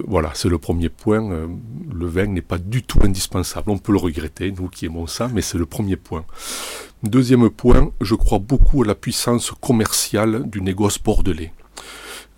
voilà, 0.07 0.31
c'est 0.33 0.49
le 0.49 0.57
premier 0.57 0.89
point. 0.89 1.47
le 1.93 2.05
vin 2.07 2.27
n'est 2.27 2.41
pas 2.41 2.57
du 2.57 2.83
tout 2.83 2.99
indispensable. 3.03 3.71
On 3.71 3.77
peut 3.77 3.91
le 3.91 3.97
regretter, 3.97 4.51
nous 4.51 4.69
qui 4.69 4.85
aimons 4.85 5.07
ça, 5.07 5.29
mais 5.33 5.41
c'est 5.41 5.57
le 5.57 5.65
premier 5.65 5.97
point. 5.97 6.25
Deuxième 7.03 7.49
point, 7.49 7.91
je 7.99 8.13
crois 8.13 8.37
beaucoup 8.37 8.83
à 8.83 8.85
la 8.85 8.93
puissance 8.95 9.51
commerciale 9.59 10.47
du 10.47 10.61
négoce 10.61 10.99
bordelais. 10.99 11.51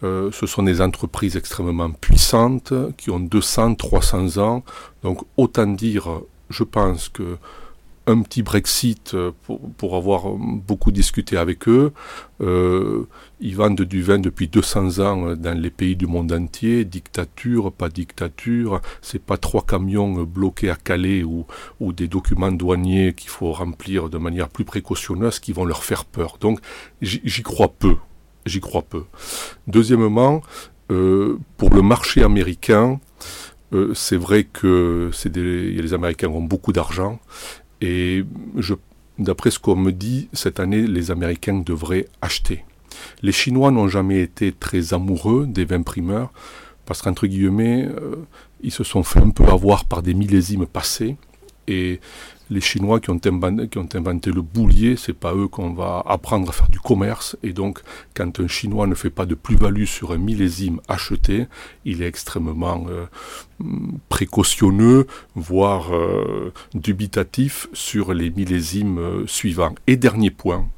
Euh, 0.03 0.31
ce 0.31 0.45
sont 0.45 0.63
des 0.63 0.81
entreprises 0.81 1.37
extrêmement 1.37 1.91
puissantes 1.91 2.73
qui 2.97 3.09
ont 3.09 3.19
200, 3.19 3.75
300 3.75 4.37
ans. 4.37 4.63
Donc 5.01 5.23
autant 5.37 5.67
dire, 5.67 6.21
je 6.49 6.63
pense 6.63 7.09
que 7.09 7.37
un 8.05 8.21
petit 8.21 8.43
Brexit 8.43 9.13
euh, 9.13 9.31
pour, 9.77 9.95
avoir 9.95 10.29
beaucoup 10.31 10.91
discuté 10.91 11.37
avec 11.37 11.67
eux. 11.69 11.93
Euh, 12.41 13.07
ils 13.39 13.55
vendent 13.55 13.81
du 13.81 14.01
vin 14.01 14.19
depuis 14.19 14.47
200 14.47 14.99
ans 14.99 15.35
dans 15.35 15.57
les 15.57 15.69
pays 15.69 15.95
du 15.95 16.05
monde 16.05 16.33
entier. 16.33 16.83
Dictature, 16.83 17.71
pas 17.71 17.89
dictature. 17.89 18.81
C'est 19.01 19.23
pas 19.23 19.37
trois 19.37 19.65
camions 19.65 20.23
bloqués 20.23 20.69
à 20.69 20.75
Calais 20.75 21.23
ou, 21.23 21.45
ou 21.79 21.93
des 21.93 22.07
documents 22.07 22.51
douaniers 22.51 23.13
qu'il 23.13 23.29
faut 23.29 23.53
remplir 23.53 24.09
de 24.09 24.17
manière 24.17 24.49
plus 24.49 24.65
précautionneuse 24.65 25.39
qui 25.39 25.53
vont 25.53 25.65
leur 25.65 25.83
faire 25.83 26.03
peur. 26.03 26.37
Donc 26.41 26.59
j'y 27.01 27.43
crois 27.43 27.69
peu 27.69 27.95
j'y 28.45 28.59
crois 28.59 28.83
peu. 28.83 29.03
Deuxièmement, 29.67 30.41
euh, 30.91 31.37
pour 31.57 31.73
le 31.73 31.81
marché 31.81 32.23
américain, 32.23 32.99
euh, 33.73 33.93
c'est 33.93 34.17
vrai 34.17 34.43
que 34.43 35.09
les 35.25 35.93
Américains 35.93 36.27
ont 36.27 36.43
beaucoup 36.43 36.73
d'argent 36.73 37.19
et 37.81 38.23
d'après 39.19 39.51
ce 39.51 39.59
qu'on 39.59 39.75
me 39.75 39.91
dit, 39.91 40.29
cette 40.33 40.59
année, 40.59 40.85
les 40.87 41.11
Américains 41.11 41.59
devraient 41.65 42.07
acheter. 42.21 42.63
Les 43.21 43.31
Chinois 43.31 43.71
n'ont 43.71 43.87
jamais 43.87 44.21
été 44.21 44.51
très 44.51 44.93
amoureux 44.93 45.45
des 45.47 45.65
vins 45.65 45.81
primeurs 45.81 46.31
parce 46.85 47.01
qu'entre 47.01 47.27
guillemets, 47.27 47.85
euh, 47.85 48.15
ils 48.61 48.71
se 48.71 48.83
sont 48.83 49.03
fait 49.03 49.19
un 49.19 49.29
peu 49.29 49.45
avoir 49.45 49.85
par 49.85 50.03
des 50.03 50.13
millésimes 50.13 50.65
passés 50.65 51.17
et 51.67 51.99
les 52.53 52.61
Chinois 52.61 52.99
qui 52.99 53.09
ont, 53.09 53.19
inventé, 53.25 54.31
le 54.31 54.41
boulier, 54.41 54.95
c'est 54.95 55.17
pas 55.17 55.33
eux 55.33 55.47
qu'on 55.47 55.73
va 55.73 56.03
apprendre 56.05 56.49
à 56.49 56.51
faire 56.51 56.69
du 56.69 56.79
commerce. 56.79 57.35
Et 57.41 57.51
donc, 57.51 57.79
quand 58.13 58.39
un 58.39 58.47
Chinois 58.47 58.85
ne 58.85 58.93
fait 58.93 59.09
pas 59.09 59.25
de 59.25 59.33
plus-value 59.35 59.85
sur 59.85 60.11
un 60.11 60.17
millésime 60.17 60.79
acheté, 60.87 61.47
il 61.83 62.03
est 62.03 62.07
extrêmement 62.07 62.85
euh, 62.89 63.05
précautionneux, 64.09 65.07
voire 65.35 65.93
euh, 65.93 66.53
dubitatif 66.75 67.67
sur 67.73 68.13
les 68.13 68.29
millésimes 68.29 68.99
euh, 68.99 69.27
suivants. 69.27 69.73
Et 69.87 69.97
dernier 69.97 70.29
point, 70.29 70.69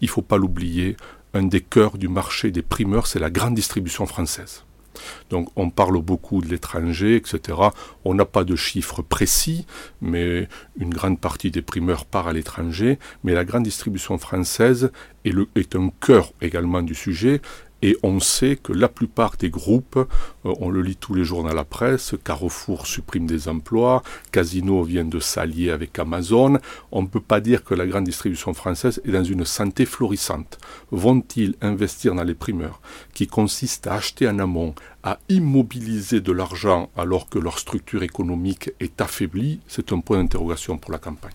il 0.00 0.08
faut 0.08 0.22
pas 0.22 0.38
l'oublier, 0.38 0.96
un 1.34 1.42
des 1.42 1.60
cœurs 1.60 1.98
du 1.98 2.06
marché 2.06 2.52
des 2.52 2.62
primeurs, 2.62 3.08
c'est 3.08 3.18
la 3.18 3.30
grande 3.30 3.54
distribution 3.54 4.06
française. 4.06 4.64
Donc 5.30 5.48
on 5.56 5.70
parle 5.70 6.00
beaucoup 6.00 6.40
de 6.40 6.48
l'étranger, 6.48 7.16
etc. 7.16 7.58
On 8.04 8.14
n'a 8.14 8.24
pas 8.24 8.44
de 8.44 8.56
chiffres 8.56 9.02
précis, 9.02 9.66
mais 10.00 10.48
une 10.78 10.90
grande 10.90 11.20
partie 11.20 11.50
des 11.50 11.62
primeurs 11.62 12.04
part 12.04 12.28
à 12.28 12.32
l'étranger. 12.32 12.98
Mais 13.22 13.34
la 13.34 13.44
grande 13.44 13.64
distribution 13.64 14.18
française 14.18 14.90
est, 15.24 15.34
est 15.56 15.76
un 15.76 15.90
cœur 16.00 16.32
également 16.40 16.82
du 16.82 16.94
sujet. 16.94 17.40
Et 17.84 17.98
on 18.02 18.18
sait 18.18 18.56
que 18.56 18.72
la 18.72 18.88
plupart 18.88 19.36
des 19.36 19.50
groupes, 19.50 19.98
euh, 19.98 20.54
on 20.58 20.70
le 20.70 20.80
lit 20.80 20.96
tous 20.96 21.12
les 21.12 21.22
jours 21.22 21.42
dans 21.44 21.52
la 21.52 21.64
presse, 21.64 22.14
Carrefour 22.24 22.86
supprime 22.86 23.26
des 23.26 23.46
emplois, 23.46 24.02
Casino 24.32 24.82
vient 24.84 25.04
de 25.04 25.20
s'allier 25.20 25.70
avec 25.70 25.98
Amazon, 25.98 26.58
on 26.92 27.02
ne 27.02 27.06
peut 27.06 27.20
pas 27.20 27.42
dire 27.42 27.62
que 27.62 27.74
la 27.74 27.86
grande 27.86 28.04
distribution 28.04 28.54
française 28.54 29.02
est 29.04 29.10
dans 29.10 29.22
une 29.22 29.44
santé 29.44 29.84
florissante. 29.84 30.56
Vont-ils 30.92 31.56
investir 31.60 32.14
dans 32.14 32.24
les 32.24 32.32
primeurs, 32.32 32.80
qui 33.12 33.26
consistent 33.26 33.86
à 33.86 33.96
acheter 33.96 34.26
en 34.26 34.38
amont, 34.38 34.74
à 35.02 35.18
immobiliser 35.28 36.22
de 36.22 36.32
l'argent 36.32 36.88
alors 36.96 37.28
que 37.28 37.38
leur 37.38 37.58
structure 37.58 38.02
économique 38.02 38.70
est 38.80 38.98
affaiblie? 39.02 39.60
C'est 39.68 39.92
un 39.92 40.00
point 40.00 40.16
d'interrogation 40.16 40.78
pour 40.78 40.90
la 40.90 40.98
campagne 40.98 41.34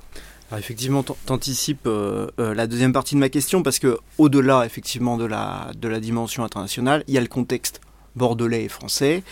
effectivement, 0.58 1.03
t'anticipes 1.03 1.86
euh, 1.86 2.27
euh, 2.39 2.56
la 2.56 2.65
deuxième 2.65 2.91
partie 2.91 3.13
de 3.15 3.20
ma 3.20 3.29
question 3.29 3.62
parce 3.62 3.77
que 3.77 4.00
au-delà 4.18 4.65
effectivement 4.65 5.18
de 5.18 5.25
la, 5.25 5.72
de 5.77 5.88
la 5.88 6.00
dimension 6.00 6.44
internationale, 6.44 7.03
il 7.08 7.13
y 7.13 7.18
a 7.18 7.22
le 7.22 7.27
contexte 7.27 7.82
bordelais 8.15 8.63
et 8.63 8.70
français. 8.70 9.24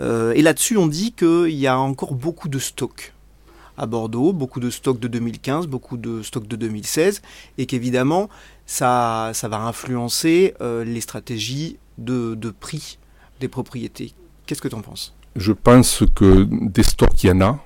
Euh, 0.00 0.32
et 0.32 0.42
là-dessus, 0.42 0.76
on 0.76 0.88
dit 0.88 1.12
qu'il 1.12 1.50
y 1.50 1.68
a 1.68 1.78
encore 1.78 2.14
beaucoup 2.14 2.48
de 2.48 2.58
stocks 2.58 3.12
à 3.78 3.86
Bordeaux, 3.86 4.32
beaucoup 4.32 4.58
de 4.58 4.70
stocks 4.70 4.98
de 4.98 5.06
2015, 5.06 5.66
beaucoup 5.68 5.96
de 5.96 6.22
stocks 6.22 6.48
de 6.48 6.56
2016, 6.56 7.22
et 7.58 7.66
qu'évidemment, 7.66 8.28
ça, 8.64 9.32
ça 9.34 9.48
va 9.48 9.60
influencer 9.60 10.54
les 10.60 11.00
stratégies 11.02 11.76
de, 11.98 12.34
de 12.34 12.48
prix 12.48 12.98
des 13.38 13.48
propriétés. 13.48 14.14
Qu'est-ce 14.46 14.62
que 14.62 14.68
tu 14.68 14.74
en 14.74 14.80
penses? 14.80 15.14
Je 15.36 15.52
pense 15.52 16.04
que 16.14 16.48
des 16.50 16.82
stocks, 16.82 17.22
il 17.22 17.26
y 17.26 17.32
en 17.32 17.40
a 17.42 17.60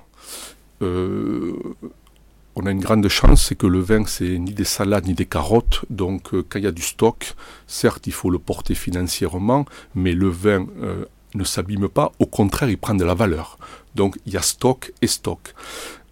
on 2.55 2.65
a 2.65 2.71
une 2.71 2.81
grande 2.81 3.07
chance, 3.07 3.45
c'est 3.47 3.55
que 3.55 3.67
le 3.67 3.79
vin, 3.79 4.05
c'est 4.05 4.37
ni 4.37 4.53
des 4.53 4.65
salades 4.65 5.07
ni 5.07 5.13
des 5.13 5.25
carottes. 5.25 5.85
Donc, 5.89 6.33
euh, 6.33 6.45
quand 6.47 6.59
il 6.59 6.65
y 6.65 6.67
a 6.67 6.71
du 6.71 6.81
stock, 6.81 7.33
certes, 7.67 8.07
il 8.07 8.13
faut 8.13 8.29
le 8.29 8.39
porter 8.39 8.75
financièrement, 8.75 9.65
mais 9.95 10.13
le 10.13 10.27
vin 10.27 10.67
euh, 10.81 11.05
ne 11.33 11.43
s'abîme 11.43 11.87
pas. 11.87 12.11
Au 12.19 12.25
contraire, 12.25 12.69
il 12.69 12.77
prend 12.77 12.93
de 12.93 13.05
la 13.05 13.13
valeur. 13.13 13.57
Donc, 13.95 14.17
il 14.25 14.33
y 14.33 14.37
a 14.37 14.41
stock 14.41 14.91
et 15.01 15.07
stock. 15.07 15.53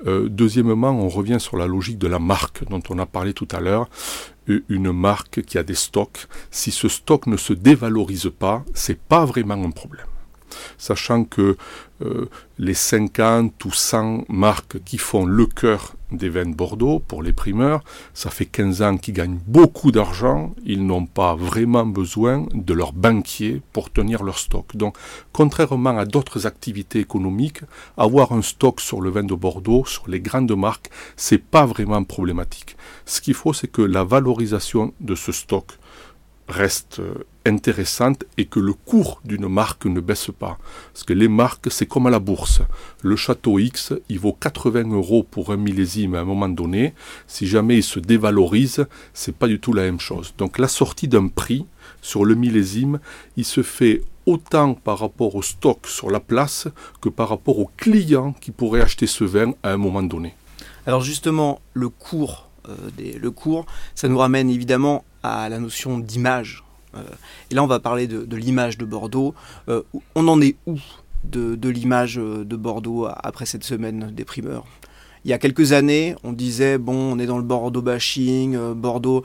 Euh, 0.07 0.29
deuxièmement, 0.29 0.91
on 0.91 1.09
revient 1.09 1.39
sur 1.39 1.57
la 1.57 1.67
logique 1.67 1.97
de 1.97 2.07
la 2.07 2.19
marque 2.19 2.63
dont 2.69 2.81
on 2.89 2.99
a 2.99 3.05
parlé 3.05 3.33
tout 3.33 3.47
à 3.51 3.59
l'heure. 3.59 3.89
Une 4.47 4.91
marque 4.91 5.43
qui 5.43 5.57
a 5.57 5.63
des 5.63 5.75
stocks, 5.75 6.27
si 6.49 6.71
ce 6.71 6.87
stock 6.87 7.27
ne 7.27 7.37
se 7.37 7.53
dévalorise 7.53 8.31
pas, 8.39 8.63
c'est 8.73 8.97
pas 8.97 9.25
vraiment 9.25 9.61
un 9.63 9.71
problème 9.71 10.07
sachant 10.77 11.23
que 11.23 11.57
euh, 12.01 12.29
les 12.57 12.73
50 12.73 13.65
ou 13.65 13.71
100 13.71 14.25
marques 14.29 14.81
qui 14.83 14.97
font 14.97 15.25
le 15.25 15.45
cœur 15.45 15.95
des 16.11 16.29
vins 16.29 16.45
de 16.45 16.55
Bordeaux 16.55 16.99
pour 16.99 17.21
les 17.21 17.33
primeurs, 17.33 17.83
ça 18.13 18.29
fait 18.29 18.45
15 18.45 18.81
ans 18.81 18.97
qu'ils 18.97 19.13
gagnent 19.13 19.39
beaucoup 19.47 19.91
d'argent, 19.91 20.53
ils 20.65 20.85
n'ont 20.85 21.05
pas 21.05 21.35
vraiment 21.35 21.85
besoin 21.85 22.45
de 22.53 22.73
leurs 22.73 22.93
banquiers 22.93 23.61
pour 23.73 23.91
tenir 23.91 24.23
leur 24.23 24.39
stock. 24.39 24.75
Donc, 24.75 24.97
contrairement 25.33 25.97
à 25.97 26.05
d'autres 26.05 26.47
activités 26.47 26.99
économiques, 26.99 27.61
avoir 27.97 28.31
un 28.31 28.41
stock 28.41 28.79
sur 28.79 29.01
le 29.01 29.09
vin 29.09 29.23
de 29.23 29.35
Bordeaux, 29.35 29.83
sur 29.85 30.09
les 30.09 30.21
grandes 30.21 30.55
marques, 30.55 30.89
c'est 31.15 31.37
pas 31.43 31.65
vraiment 31.65 32.03
problématique. 32.03 32.75
Ce 33.05 33.21
qu'il 33.21 33.33
faut, 33.33 33.53
c'est 33.53 33.71
que 33.71 33.81
la 33.81 34.03
valorisation 34.03 34.93
de 34.99 35.15
ce 35.15 35.31
stock 35.31 35.78
reste 36.49 36.99
euh, 36.99 37.25
intéressante 37.45 38.25
et 38.37 38.45
que 38.45 38.59
le 38.59 38.73
cours 38.73 39.21
d'une 39.23 39.47
marque 39.47 39.85
ne 39.85 39.99
baisse 39.99 40.31
pas. 40.37 40.57
Parce 40.93 41.03
que 41.03 41.13
les 41.13 41.27
marques, 41.27 41.71
c'est 41.71 41.85
comme 41.85 42.07
à 42.07 42.09
la 42.09 42.19
bourse. 42.19 42.61
Le 43.01 43.15
château 43.15 43.59
X, 43.59 43.93
il 44.09 44.19
vaut 44.19 44.33
80 44.33 44.91
euros 44.91 45.23
pour 45.23 45.51
un 45.51 45.57
millésime 45.57 46.15
à 46.15 46.21
un 46.21 46.25
moment 46.25 46.49
donné. 46.49 46.93
Si 47.27 47.47
jamais 47.47 47.77
il 47.77 47.83
se 47.83 47.99
dévalorise, 47.99 48.85
c'est 49.13 49.35
pas 49.35 49.47
du 49.47 49.59
tout 49.59 49.73
la 49.73 49.83
même 49.83 49.99
chose. 49.99 50.33
Donc 50.37 50.57
la 50.57 50.67
sortie 50.67 51.07
d'un 51.07 51.27
prix 51.27 51.65
sur 52.01 52.25
le 52.25 52.35
millésime, 52.35 52.99
il 53.37 53.45
se 53.45 53.63
fait 53.63 54.01
autant 54.25 54.73
par 54.73 54.99
rapport 54.99 55.35
au 55.35 55.41
stock 55.41 55.87
sur 55.87 56.11
la 56.11 56.19
place 56.19 56.67
que 57.01 57.09
par 57.09 57.29
rapport 57.29 57.59
aux 57.59 57.71
clients 57.77 58.33
qui 58.33 58.51
pourraient 58.51 58.81
acheter 58.81 59.07
ce 59.07 59.23
vin 59.23 59.53
à 59.63 59.71
un 59.71 59.77
moment 59.77 60.03
donné. 60.03 60.35
Alors 60.85 61.01
justement, 61.01 61.61
le 61.73 61.89
cours, 61.89 62.48
euh, 62.69 63.17
le 63.19 63.31
cours, 63.31 63.65
ça 63.95 64.07
nous 64.07 64.17
ramène 64.17 64.49
évidemment 64.49 65.03
à 65.23 65.49
la 65.49 65.59
notion 65.59 65.99
d'image. 65.99 66.63
Euh, 66.95 67.03
et 67.51 67.55
là, 67.55 67.63
on 67.63 67.67
va 67.67 67.79
parler 67.79 68.07
de, 68.07 68.35
l'image 68.35 68.77
de 68.77 68.85
Bordeaux. 68.85 69.33
Euh, 69.67 69.83
on 70.15 70.27
en 70.27 70.41
est 70.41 70.55
où 70.65 70.77
de, 71.23 71.69
l'image 71.69 72.15
de 72.15 72.55
Bordeaux 72.55 73.07
après 73.07 73.45
cette 73.45 73.63
semaine 73.63 74.11
des 74.11 74.25
primeurs? 74.25 74.65
Il 75.25 75.31
y 75.31 75.33
a 75.33 75.37
quelques 75.37 75.73
années, 75.73 76.15
on 76.23 76.33
disait 76.33 76.77
bon, 76.77 77.13
on 77.13 77.19
est 77.19 77.25
dans 77.25 77.37
le 77.37 77.43
Bordeaux 77.43 77.81
bashing, 77.81 78.57
Bordeaux 78.73 79.23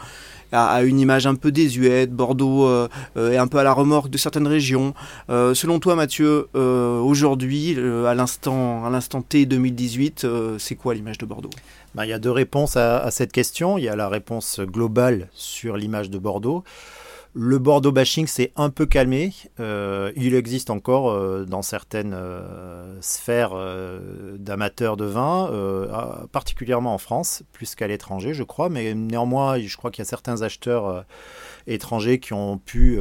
a, 0.53 0.83
une 0.83 1.01
image 1.01 1.27
un 1.27 1.35
peu 1.35 1.51
désuète, 1.51 2.13
Bordeaux 2.13 2.69
est 3.17 3.37
un 3.37 3.47
peu 3.49 3.59
à 3.59 3.65
la 3.65 3.73
remorque 3.73 4.09
de 4.09 4.19
certaines 4.19 4.47
régions. 4.47 4.95
selon 5.29 5.81
toi, 5.81 5.97
Mathieu, 5.97 6.49
aujourd'hui, 6.55 7.77
à 8.07 8.15
l'instant, 8.15 8.85
à 8.85 8.91
l'instant 8.91 9.21
T 9.21 9.47
2018, 9.47 10.27
c'est 10.59 10.77
quoi 10.77 10.95
l'image 10.95 11.19
de 11.19 11.27
Bordeaux? 11.27 11.51
Ben, 11.95 12.05
il 12.05 12.11
y 12.11 12.13
a 12.13 12.19
deux 12.19 12.31
réponses 12.31 12.77
à, 12.77 13.11
cette 13.11 13.33
question. 13.33 13.79
Il 13.79 13.85
y 13.85 13.89
a 13.89 13.95
la 13.95 14.09
réponse 14.09 14.61
globale 14.61 15.29
sur 15.33 15.77
l'image 15.77 16.11
de 16.11 16.19
Bordeaux. 16.19 16.65
Le 17.37 17.59
Bordeaux 17.59 17.91
bashing 17.91 18.29
s'est 18.29 18.53
un 18.55 18.71
peu 18.71 18.87
calmé. 18.87 19.33
Euh, 19.59 20.13
il 20.15 20.37
existe 20.37 20.71
encore 20.71 21.11
euh, 21.11 21.45
dans 21.45 21.63
certaines 21.63 22.15
euh, 22.15 22.97
sphères 23.01 23.55
d'amateurs 24.39 24.97
de 24.97 25.05
vin, 25.05 25.51
particulièrement 26.31 26.95
en 26.95 26.99
France, 26.99 27.43
plus 27.53 27.75
qu'à 27.75 27.89
l'étranger, 27.89 28.35
je 28.35 28.45
crois. 28.45 28.69
Mais 28.69 28.95
néanmoins, 28.95 29.59
je 29.59 29.77
crois 29.77 29.91
qu'il 29.91 30.03
y 30.03 30.07
a 30.07 30.09
certains 30.09 30.43
acheteurs 30.43 31.05
étrangers 31.67 32.21
qui 32.21 32.33
ont 32.35 32.59
pu 32.59 33.01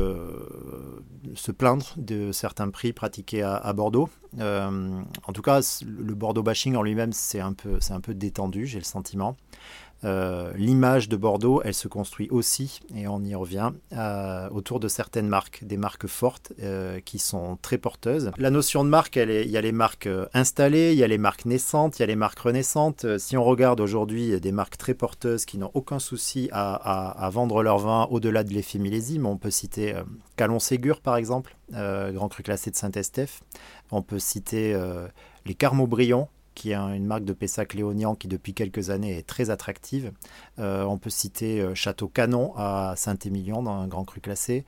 se 1.35 1.51
plaindre 1.51 1.93
de 1.97 2.31
certains 2.31 2.69
prix 2.69 2.91
pratiqués 2.91 3.43
à, 3.43 3.71
Bordeaux. 3.73 4.09
en 4.39 5.33
tout 5.33 5.41
cas, 5.43 5.61
le 5.85 6.15
Bordeaux 6.15 6.43
bashing 6.43 6.75
en 6.75 6.81
lui-même, 6.81 7.13
c'est 7.13 7.39
un, 7.39 7.53
peu, 7.53 7.77
un 7.89 8.01
peu 8.01 8.15
détendu, 8.15 8.65
j'ai 8.65 8.79
le 8.79 8.83
sentiment. 8.83 9.37
Euh, 10.03 10.51
l'image 10.55 11.09
de 11.09 11.15
Bordeaux, 11.15 11.61
elle 11.63 11.73
se 11.73 11.87
construit 11.87 12.29
aussi, 12.29 12.79
et 12.95 13.07
on 13.07 13.23
y 13.23 13.35
revient, 13.35 13.71
euh, 13.93 14.49
autour 14.49 14.79
de 14.79 14.87
certaines 14.87 15.27
marques, 15.27 15.63
des 15.63 15.77
marques 15.77 16.07
fortes 16.07 16.53
euh, 16.61 16.99
qui 16.99 17.19
sont 17.19 17.57
très 17.61 17.77
porteuses. 17.77 18.31
La 18.37 18.49
notion 18.49 18.83
de 18.83 18.89
marque, 18.89 19.15
il 19.15 19.49
y 19.49 19.57
a 19.57 19.61
les 19.61 19.71
marques 19.71 20.09
installées, 20.33 20.91
il 20.93 20.99
y 20.99 21.03
a 21.03 21.07
les 21.07 21.17
marques 21.17 21.45
naissantes, 21.45 21.99
il 21.99 22.01
y 22.01 22.03
a 22.03 22.07
les 22.07 22.15
marques 22.15 22.39
renaissantes. 22.39 23.05
si 23.17 23.37
on 23.37 23.43
regarde 23.43 23.79
aujourd'hui 23.79 24.39
des 24.39 24.51
marques 24.51 24.77
très 24.77 24.93
porteuses 24.93 25.45
qui 25.45 25.57
n'ont 25.57 25.71
aucun 25.73 25.99
souci 25.99 26.49
à, 26.51 27.29
vendre 27.31 27.63
leur 27.63 27.79
vin 27.79 28.07
au-delà 28.11 28.43
de 28.43 28.53
l'effet 28.53 28.79
millésime, 28.79 29.25
on 29.25 29.37
peut 29.37 29.51
citer 29.51 29.93
Calon 30.35 30.59
Ségur 30.59 31.01
par 31.01 31.15
exemple, 31.15 31.55
Grand 31.71 32.27
Cru 32.29 32.43
classé 32.43 32.71
de 32.71 32.75
Saint-Estèphe. 32.75 33.41
On 33.91 34.01
peut 34.01 34.19
citer 34.19 34.77
les 35.45 35.53
Carmo 35.53 35.87
Brillons, 35.87 36.27
qui 36.53 36.71
est 36.71 36.75
une 36.75 37.05
marque 37.05 37.23
de 37.23 37.33
Pessac 37.33 37.73
léonian 37.73 38.15
qui 38.15 38.27
depuis 38.27 38.53
quelques 38.53 38.89
années 38.89 39.17
est 39.17 39.27
très 39.27 39.49
attractive. 39.49 40.11
Euh, 40.59 40.83
on 40.83 40.97
peut 40.97 41.09
citer 41.09 41.61
euh, 41.61 41.75
Château 41.75 42.07
Canon 42.07 42.53
à 42.55 42.93
Saint-Émilion 42.95 43.63
dans 43.63 43.73
un 43.73 43.87
grand 43.87 44.05
cru 44.05 44.21
classé. 44.21 44.65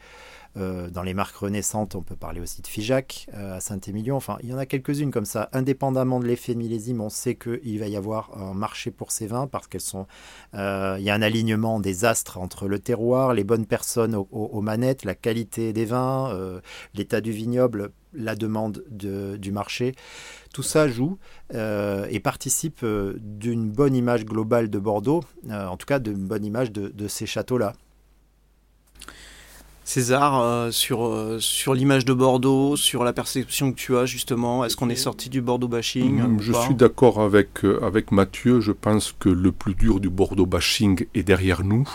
Euh, 0.57 0.89
dans 0.89 1.03
les 1.03 1.13
marques 1.13 1.35
renaissantes, 1.35 1.95
on 1.95 2.01
peut 2.01 2.15
parler 2.15 2.39
aussi 2.39 2.61
de 2.61 2.67
Figeac 2.67 3.27
à 3.33 3.59
Saint-Émilion. 3.59 4.15
Enfin, 4.15 4.37
il 4.41 4.49
y 4.49 4.53
en 4.53 4.57
a 4.57 4.65
quelques-unes 4.65 5.11
comme 5.11 5.25
ça. 5.25 5.49
Indépendamment 5.51 6.21
de 6.21 6.25
l'effet 6.25 6.55
millésime, 6.55 7.01
on 7.01 7.09
sait 7.09 7.35
qu'il 7.35 7.77
va 7.77 7.87
y 7.87 7.97
avoir 7.97 8.37
un 8.37 8.53
marché 8.53 8.89
pour 8.89 9.11
ces 9.11 9.27
vins 9.27 9.47
parce 9.47 9.67
qu'elles 9.67 9.81
sont. 9.81 10.07
il 10.53 11.03
y 11.03 11.09
a 11.09 11.13
un 11.13 11.21
alignement 11.21 11.81
des 11.81 12.05
astres 12.05 12.37
entre 12.37 12.69
le 12.69 12.79
terroir, 12.79 13.33
les 13.33 13.43
bonnes 13.43 13.65
personnes 13.65 14.15
aux 14.15 14.61
manettes, 14.61 15.03
la 15.03 15.15
qualité 15.15 15.73
des 15.73 15.85
vins, 15.85 16.33
l'état 16.93 17.19
du 17.19 17.33
vignoble 17.33 17.91
la 18.17 18.35
demande 18.35 18.83
du 18.89 19.51
marché. 19.51 19.93
Tout 20.55 20.63
ça 20.63 20.87
joue 20.87 21.17
euh, 21.53 22.07
et 22.09 22.21
participe 22.21 22.79
euh, 22.83 23.15
d'une 23.19 23.69
bonne 23.69 23.93
image 23.93 24.25
globale 24.25 24.69
de 24.69 24.79
Bordeaux, 24.79 25.21
euh, 25.49 25.67
en 25.67 25.75
tout 25.75 25.85
cas 25.85 25.99
d'une 25.99 26.27
bonne 26.27 26.45
image 26.45 26.71
de, 26.71 27.07
ces 27.09 27.25
châteaux-là. 27.25 27.73
César, 29.83 30.73
sur, 30.73 31.37
sur 31.39 31.73
l'image 31.75 32.05
de 32.05 32.13
Bordeaux, 32.13 32.75
sur 32.75 33.03
la 33.03 33.13
perception 33.13 33.71
que 33.71 33.77
tu 33.77 33.97
as 33.97 34.05
justement, 34.05 34.65
est-ce 34.65 34.75
qu'on 34.75 34.89
est 34.89 34.95
sorti 34.95 35.29
du 35.29 35.41
Bordeaux 35.41 35.67
bashing 35.67 36.21
mm, 36.21 36.39
Je 36.39 36.53
suis 36.53 36.73
d'accord 36.73 37.21
avec, 37.21 37.63
avec 37.83 38.11
Mathieu, 38.11 38.61
je 38.61 38.71
pense 38.71 39.13
que 39.19 39.29
le 39.29 39.51
plus 39.51 39.75
dur 39.75 39.99
du 39.99 40.09
Bordeaux 40.09 40.47
bashing 40.47 41.05
est 41.13 41.23
derrière 41.23 41.63
nous. 41.63 41.87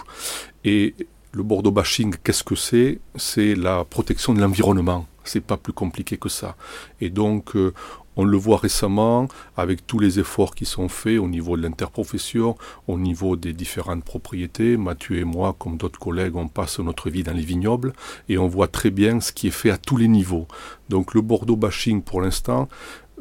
Et 0.65 0.95
le 1.33 1.43
Bordeaux 1.43 1.71
bashing, 1.71 2.15
qu'est-ce 2.25 2.45
que 2.45 2.57
c'est? 2.57 3.01
C'est 3.17 3.55
la 3.55 3.85
protection 3.85 4.35
de 4.35 4.41
l'environnement 4.41 5.07
c'est 5.25 5.41
pas 5.41 5.57
plus 5.57 5.73
compliqué 5.73 6.17
que 6.17 6.29
ça. 6.29 6.57
Et 7.01 7.11
donc, 7.11 7.57
euh, 7.57 7.73
on 8.17 8.25
le 8.25 8.37
voit 8.37 8.59
récemment 8.59 9.29
avec 9.57 9.87
tous 9.87 9.99
les 9.99 10.19
efforts 10.19 10.55
qui 10.55 10.67
sont 10.67 10.89
faits 10.89 11.19
au 11.19 11.29
niveau 11.29 11.57
de 11.57 11.63
l'interprofession, 11.63 12.57
au 12.89 12.99
niveau 12.99 13.37
des 13.37 13.53
différentes 13.53 14.05
propriétés. 14.05 14.77
Mathieu 14.77 15.19
et 15.19 15.25
moi, 15.25 15.55
comme 15.59 15.77
d'autres 15.77 16.01
collègues, 16.01 16.37
on 16.37 16.49
passe 16.49 16.81
notre 16.81 17.09
vie 17.09 17.23
dans 17.23 17.33
les 17.33 17.45
vignobles 17.45 17.93
et 18.29 18.37
on 18.37 18.49
voit 18.49 18.69
très 18.69 18.91
bien 18.91 19.21
ce 19.21 19.33
qui 19.33 19.47
est 19.47 19.53
fait 19.53 19.71
à 19.71 19.79
tous 19.79 19.97
les 19.97 20.09
niveaux. 20.09 20.49
Donc 20.89 21.15
le 21.15 21.21
Bordeaux 21.21 21.57
bashing 21.57 22.03
pour 22.03 22.21
l'instant, 22.21 22.69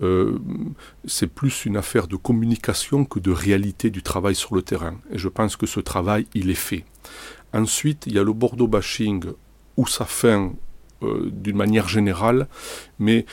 euh, 0.01 0.39
c'est 1.05 1.27
plus 1.27 1.65
une 1.65 1.77
affaire 1.77 2.07
de 2.07 2.15
communication 2.15 3.05
que 3.05 3.19
de 3.19 3.31
réalité 3.31 3.89
du 3.89 4.01
travail 4.01 4.35
sur 4.35 4.55
le 4.55 4.61
terrain. 4.61 4.95
Et 5.11 5.17
je 5.17 5.27
pense 5.27 5.55
que 5.55 5.65
ce 5.65 5.79
travail, 5.79 6.25
il 6.33 6.49
est 6.49 6.53
fait. 6.55 6.85
Ensuite, 7.53 8.05
il 8.07 8.13
y 8.13 8.19
a 8.19 8.23
le 8.23 8.33
Bordeaux 8.33 8.67
bashing 8.67 9.25
où 9.77 9.87
ça 9.87 10.05
fin 10.05 10.53
euh, 11.03 11.29
d'une 11.31 11.55
manière 11.57 11.87
générale, 11.87 12.47
mais 12.97 13.25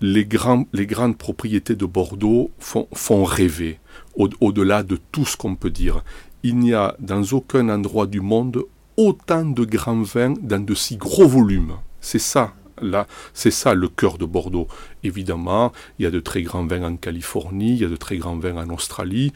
les, 0.00 0.26
grandes 0.26 1.16
propriétés 1.16 1.74
de 1.74 1.86
Bordeaux 1.86 2.50
font, 2.58 2.88
font 2.92 3.24
rêver, 3.24 3.80
au-delà 4.16 4.82
de 4.82 4.98
tout 5.12 5.24
ce 5.24 5.36
qu'on 5.36 5.56
peut 5.56 5.70
dire. 5.70 6.04
Il 6.42 6.58
n'y 6.58 6.74
a 6.74 6.94
dans 7.00 7.22
aucun 7.32 7.68
endroit 7.70 8.06
du 8.06 8.20
monde 8.20 8.64
autant 8.96 9.44
de 9.44 9.64
grands 9.64 10.02
vins 10.02 10.34
dans 10.40 10.62
de 10.62 10.74
si 10.74 10.96
gros 10.96 11.26
volumes. 11.26 11.76
C'est 12.00 12.18
ça, 12.18 12.52
là, 12.80 13.06
c'est 13.32 13.50
ça 13.50 13.74
le 13.74 13.88
cœur 13.88 14.18
de 14.18 14.24
Bordeaux. 14.24 14.68
Évidemment, 15.02 15.72
il 15.98 16.04
y 16.04 16.06
a 16.06 16.10
de 16.10 16.20
très 16.20 16.42
grands 16.42 16.66
vins 16.66 16.82
en 16.82 16.96
Californie, 16.96 17.72
il 17.72 17.82
y 17.82 17.84
a 17.84 17.88
de 17.88 17.96
très 17.96 18.16
grands 18.16 18.36
vins 18.36 18.56
en 18.56 18.70
Australie 18.70 19.32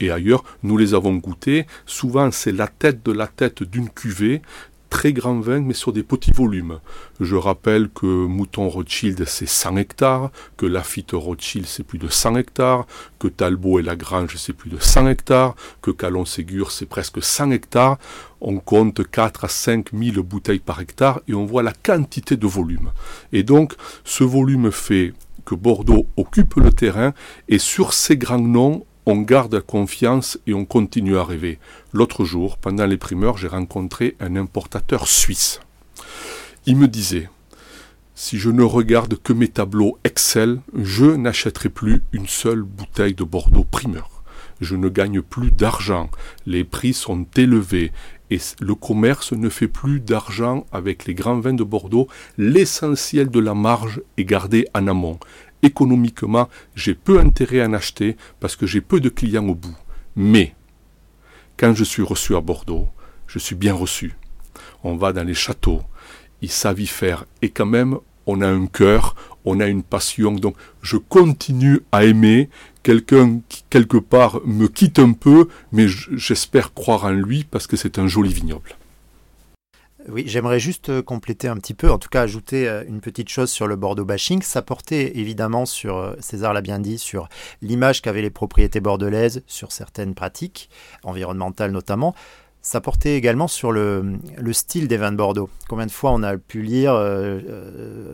et 0.00 0.10
ailleurs. 0.10 0.44
Nous 0.62 0.76
les 0.76 0.94
avons 0.94 1.14
goûtés. 1.14 1.66
Souvent, 1.86 2.30
c'est 2.30 2.52
la 2.52 2.68
tête 2.68 3.04
de 3.04 3.12
la 3.12 3.26
tête 3.26 3.62
d'une 3.62 3.90
cuvée 3.90 4.42
très 4.88 5.12
grand 5.12 5.40
vin, 5.40 5.60
mais 5.60 5.74
sur 5.74 5.92
des 5.92 6.02
petits 6.02 6.32
volumes. 6.32 6.80
Je 7.20 7.36
rappelle 7.36 7.88
que 7.88 8.06
Mouton 8.06 8.68
Rothschild, 8.68 9.24
c'est 9.26 9.48
100 9.48 9.76
hectares, 9.76 10.30
que 10.56 10.66
Lafitte 10.66 11.12
Rothschild, 11.12 11.66
c'est 11.66 11.82
plus 11.82 11.98
de 11.98 12.08
100 12.08 12.36
hectares, 12.36 12.86
que 13.18 13.28
Talbot 13.28 13.78
et 13.78 13.82
Lagrange, 13.82 14.36
c'est 14.36 14.52
plus 14.52 14.70
de 14.70 14.78
100 14.78 15.08
hectares, 15.08 15.54
que 15.82 15.90
Calon-Ségur, 15.90 16.70
c'est 16.70 16.86
presque 16.86 17.22
100 17.22 17.50
hectares. 17.50 17.98
On 18.40 18.58
compte 18.58 19.08
4 19.08 19.44
à 19.44 19.48
5 19.48 19.90
000 19.92 20.22
bouteilles 20.22 20.60
par 20.60 20.80
hectare 20.80 21.20
et 21.28 21.34
on 21.34 21.44
voit 21.44 21.62
la 21.62 21.72
quantité 21.72 22.36
de 22.36 22.46
volume. 22.46 22.92
Et 23.32 23.42
donc, 23.42 23.74
ce 24.04 24.24
volume 24.24 24.70
fait 24.70 25.12
que 25.44 25.54
Bordeaux 25.54 26.06
occupe 26.16 26.56
le 26.56 26.70
terrain 26.70 27.14
et 27.48 27.58
sur 27.58 27.94
ces 27.94 28.16
grands 28.16 28.38
noms, 28.38 28.84
on 29.08 29.22
garde 29.22 29.60
confiance 29.60 30.38
et 30.46 30.52
on 30.52 30.66
continue 30.66 31.16
à 31.16 31.24
rêver. 31.24 31.58
L'autre 31.94 32.26
jour, 32.26 32.58
pendant 32.58 32.84
les 32.84 32.98
primeurs, 32.98 33.38
j'ai 33.38 33.48
rencontré 33.48 34.16
un 34.20 34.36
importateur 34.36 35.08
suisse. 35.08 35.60
Il 36.66 36.76
me 36.76 36.88
disait 36.88 37.30
Si 38.14 38.36
je 38.36 38.50
ne 38.50 38.62
regarde 38.62 39.16
que 39.16 39.32
mes 39.32 39.48
tableaux 39.48 39.98
Excel, 40.04 40.60
je 40.74 41.06
n'achèterai 41.06 41.70
plus 41.70 42.02
une 42.12 42.26
seule 42.26 42.62
bouteille 42.62 43.14
de 43.14 43.24
Bordeaux 43.24 43.64
primeur. 43.64 44.22
Je 44.60 44.76
ne 44.76 44.90
gagne 44.90 45.22
plus 45.22 45.52
d'argent, 45.52 46.10
les 46.44 46.64
prix 46.64 46.92
sont 46.92 47.24
élevés 47.34 47.92
et 48.30 48.38
le 48.60 48.74
commerce 48.74 49.32
ne 49.32 49.48
fait 49.48 49.68
plus 49.68 50.00
d'argent 50.00 50.66
avec 50.70 51.06
les 51.06 51.14
grands 51.14 51.40
vins 51.40 51.54
de 51.54 51.64
Bordeaux. 51.64 52.08
L'essentiel 52.36 53.30
de 53.30 53.40
la 53.40 53.54
marge 53.54 54.02
est 54.18 54.24
gardé 54.26 54.66
en 54.74 54.86
amont 54.86 55.18
économiquement, 55.62 56.48
j'ai 56.74 56.94
peu 56.94 57.18
intérêt 57.18 57.60
à 57.60 57.66
en 57.66 57.72
acheter 57.72 58.16
parce 58.40 58.56
que 58.56 58.66
j'ai 58.66 58.80
peu 58.80 59.00
de 59.00 59.08
clients 59.08 59.48
au 59.48 59.54
bout. 59.54 59.76
Mais, 60.16 60.54
quand 61.56 61.74
je 61.74 61.84
suis 61.84 62.02
reçu 62.02 62.36
à 62.36 62.40
Bordeaux, 62.40 62.88
je 63.26 63.38
suis 63.38 63.56
bien 63.56 63.74
reçu. 63.74 64.14
On 64.84 64.96
va 64.96 65.12
dans 65.12 65.24
les 65.24 65.34
châteaux, 65.34 65.82
ils 66.42 66.50
savent 66.50 66.80
y 66.80 66.86
faire, 66.86 67.24
et 67.42 67.50
quand 67.50 67.66
même, 67.66 67.98
on 68.26 68.42
a 68.42 68.48
un 68.48 68.66
cœur, 68.66 69.16
on 69.44 69.58
a 69.60 69.66
une 69.66 69.82
passion, 69.82 70.32
donc 70.32 70.56
je 70.82 70.96
continue 70.96 71.80
à 71.92 72.04
aimer. 72.04 72.50
Quelqu'un 72.82 73.40
qui, 73.48 73.64
quelque 73.70 73.96
part, 73.96 74.40
me 74.44 74.66
quitte 74.66 74.98
un 74.98 75.12
peu, 75.12 75.48
mais 75.72 75.86
j'espère 75.88 76.74
croire 76.74 77.04
en 77.04 77.10
lui 77.10 77.44
parce 77.50 77.66
que 77.66 77.76
c'est 77.76 77.98
un 77.98 78.06
joli 78.06 78.32
vignoble. 78.32 78.76
Oui, 80.10 80.24
j'aimerais 80.26 80.58
juste 80.58 80.88
euh, 80.88 81.02
compléter 81.02 81.48
un 81.48 81.56
petit 81.56 81.74
peu, 81.74 81.90
en 81.90 81.98
tout 81.98 82.08
cas 82.08 82.22
ajouter 82.22 82.66
euh, 82.66 82.82
une 82.88 83.00
petite 83.00 83.28
chose 83.28 83.50
sur 83.50 83.66
le 83.66 83.76
Bordeaux 83.76 84.06
bashing. 84.06 84.40
Ça 84.40 84.62
portait 84.62 85.18
évidemment 85.18 85.66
sur, 85.66 85.98
euh, 85.98 86.14
César 86.20 86.54
l'a 86.54 86.62
bien 86.62 86.78
dit, 86.78 86.98
sur 86.98 87.28
l'image 87.60 88.00
qu'avaient 88.00 88.22
les 88.22 88.30
propriétés 88.30 88.80
bordelaises, 88.80 89.42
sur 89.46 89.70
certaines 89.70 90.14
pratiques, 90.14 90.70
environnementales 91.02 91.72
notamment. 91.72 92.14
Ça 92.62 92.80
portait 92.80 93.16
également 93.16 93.48
sur 93.48 93.70
le, 93.70 94.18
style 94.52 94.88
des 94.88 94.96
vins 94.96 95.12
de 95.12 95.16
Bordeaux. 95.16 95.50
Combien 95.68 95.86
de 95.86 95.90
fois 95.90 96.12
on 96.12 96.22
a 96.22 96.38
pu 96.38 96.62
lire 96.62 96.92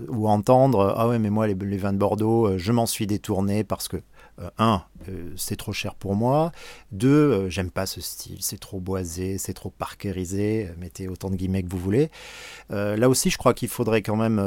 ou 0.08 0.28
entendre 0.28 0.94
Ah 0.96 1.08
ouais, 1.08 1.18
mais 1.18 1.30
moi, 1.30 1.46
les 1.46 1.76
vins 1.76 1.94
de 1.94 1.98
Bordeaux, 1.98 2.56
je 2.58 2.70
m'en 2.70 2.86
suis 2.86 3.06
détourné 3.06 3.64
parce 3.64 3.88
que 3.88 3.96
euh, 4.40 4.50
un, 4.58 4.82
euh, 5.08 5.30
c'est 5.36 5.54
trop 5.54 5.72
cher 5.72 5.94
pour 5.94 6.16
moi. 6.16 6.50
Deux, 6.90 7.08
euh, 7.08 7.50
j'aime 7.50 7.70
pas 7.70 7.86
ce 7.86 8.00
style, 8.00 8.38
c'est 8.40 8.58
trop 8.58 8.80
boisé, 8.80 9.38
c'est 9.38 9.52
trop 9.52 9.70
parkerisé, 9.70 10.70
mettez 10.78 11.06
autant 11.06 11.30
de 11.30 11.36
guillemets 11.36 11.62
que 11.62 11.70
vous 11.70 11.78
voulez. 11.78 12.10
là 12.70 13.08
aussi, 13.08 13.30
je 13.30 13.38
crois 13.38 13.54
qu'il 13.54 13.68
faudrait 13.68 14.02
quand 14.02 14.16
même 14.16 14.40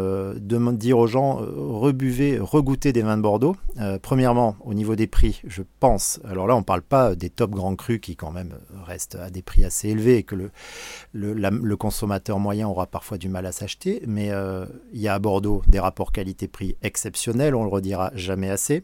dire 0.77 0.97
aux 0.97 1.07
gens, 1.07 1.35
rebuvez, 1.35 2.39
regoutez 2.39 2.91
des 2.91 3.01
vins 3.01 3.17
de 3.17 3.21
Bordeaux. 3.21 3.55
premièrement, 4.01 4.57
au 4.61 4.73
niveau 4.73 4.95
des 4.95 5.07
prix, 5.07 5.41
je 5.45 5.63
pense, 5.79 6.19
alors 6.25 6.47
là, 6.47 6.55
on 6.55 6.63
parle 6.63 6.81
pas 6.81 7.15
des 7.15 7.29
top 7.29 7.51
grands 7.51 7.75
crus 7.75 7.99
qui 8.01 8.15
quand 8.15 8.31
même 8.31 8.55
restent 8.85 9.15
à 9.15 9.29
des 9.29 9.41
prix 9.41 9.63
assez 9.63 9.89
élevés 9.89 10.17
et 10.17 10.23
que 10.23 10.35
le 11.13 11.75
consommateur 11.75 12.39
moyen 12.39 12.67
aura 12.67 12.87
parfois 12.87 13.17
du 13.17 13.29
mal 13.29 13.45
à 13.45 13.51
s'acheter, 13.51 14.01
mais 14.07 14.31
il 14.93 15.01
y 15.01 15.07
a 15.07 15.13
à 15.13 15.19
Bordeaux 15.19 15.61
des 15.67 15.79
rapports 15.79 16.11
qualité-prix 16.11 16.75
exceptionnels, 16.81 17.55
on 17.55 17.63
le 17.63 17.69
redira 17.69 18.11
jamais 18.15 18.49
assez. 18.49 18.83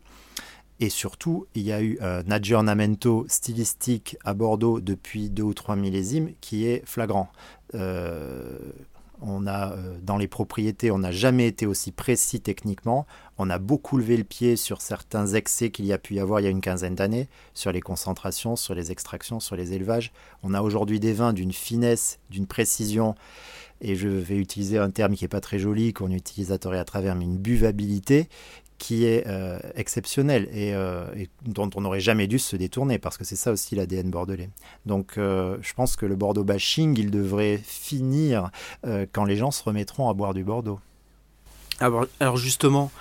Et 0.83 0.89
surtout, 0.89 1.47
il 1.55 1.61
y 1.61 1.71
a 1.71 1.81
eu 1.81 1.97
un 2.01 2.29
aggiornamento 2.29 3.25
stylistique 3.29 4.17
à 4.25 4.33
Bordeaux 4.33 4.81
depuis 4.81 5.29
deux 5.29 5.43
ou 5.43 5.53
trois 5.53 5.77
millésimes 5.77 6.31
qui 6.41 6.67
est 6.67 6.85
flagrant. 6.85 7.29
Euh, 7.73 8.59
on 9.21 9.47
a, 9.47 9.71
euh, 9.71 9.97
dans 10.03 10.17
les 10.17 10.27
propriétés, 10.27 10.91
on 10.91 10.97
n'a 10.97 11.13
jamais 11.13 11.47
été 11.47 11.65
aussi 11.65 11.93
précis 11.93 12.41
techniquement. 12.41 13.05
On 13.37 13.49
a 13.49 13.59
beaucoup 13.59 13.95
levé 13.95 14.17
le 14.17 14.25
pied 14.25 14.57
sur 14.57 14.81
certains 14.81 15.27
excès 15.27 15.69
qu'il 15.69 15.85
y 15.85 15.93
a 15.93 15.97
pu 15.97 16.15
y 16.15 16.19
avoir 16.19 16.41
il 16.41 16.43
y 16.43 16.47
a 16.47 16.49
une 16.49 16.59
quinzaine 16.59 16.95
d'années, 16.95 17.29
sur 17.53 17.71
les 17.71 17.79
concentrations, 17.79 18.57
sur 18.57 18.75
les 18.75 18.91
extractions, 18.91 19.39
sur 19.39 19.55
les 19.55 19.71
élevages. 19.71 20.11
On 20.43 20.53
a 20.53 20.61
aujourd'hui 20.61 20.99
des 20.99 21.13
vins 21.13 21.31
d'une 21.31 21.53
finesse, 21.53 22.19
d'une 22.29 22.45
précision, 22.45 23.15
et 23.79 23.95
je 23.95 24.07
vais 24.07 24.37
utiliser 24.37 24.77
un 24.77 24.89
terme 24.89 25.15
qui 25.15 25.23
n'est 25.23 25.29
pas 25.29 25.41
très 25.41 25.59
joli, 25.59 25.93
qu'on 25.93 26.11
utilise 26.11 26.51
à 26.51 26.57
tort 26.57 26.73
à 26.73 26.85
travers, 26.85 27.15
mais 27.15 27.25
une 27.25 27.37
buvabilité 27.37 28.29
qui 28.83 29.05
est 29.05 29.25
exceptionnel 29.75 30.49
et, 30.53 30.73
dont 31.45 31.69
on 31.75 31.81
n'aurait 31.81 32.01
jamais 32.01 32.27
dû 32.27 32.37
se 32.37 32.57
détourner 32.57 32.99
parce 32.99 33.17
que 33.17 33.23
c'est 33.23 33.37
ça 33.37 33.53
aussi 33.53 33.75
l'ADN 33.75 34.09
bordelais. 34.09 34.49
Donc 34.85 35.13
je 35.15 35.73
pense 35.73 35.95
que 35.95 36.05
le 36.05 36.17
Bordeaux 36.17 36.43
bashing, 36.43 36.99
il 36.99 37.09
devrait 37.09 37.61
finir 37.63 38.51
quand 39.13 39.23
les 39.23 39.37
gens 39.37 39.51
se 39.51 39.63
remettront 39.63 40.09
à 40.09 40.13
boire 40.13 40.33
du 40.33 40.43
Bordeaux. 40.43 40.81
Alors, 41.79 42.35
justement, 42.35 42.91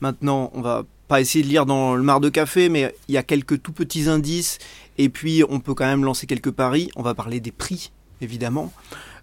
maintenant, 0.00 0.52
on 0.54 0.60
va 0.60 0.84
pas 1.08 1.20
essayer 1.20 1.44
de 1.44 1.48
lire 1.48 1.66
dans 1.66 1.94
le 1.94 2.02
mar 2.02 2.20
de 2.20 2.28
café, 2.28 2.68
mais 2.68 2.94
il 3.08 3.14
y 3.14 3.18
a 3.18 3.22
quelques 3.22 3.60
tout 3.62 3.72
petits 3.72 4.08
indices. 4.08 4.58
Et 4.96 5.08
puis, 5.08 5.42
on 5.48 5.60
peut 5.60 5.74
quand 5.74 5.86
même 5.86 6.04
lancer 6.04 6.26
quelques 6.26 6.52
paris. 6.52 6.90
On 6.96 7.02
va 7.02 7.14
parler 7.14 7.40
des 7.40 7.50
prix, 7.52 7.92
évidemment. 8.20 8.72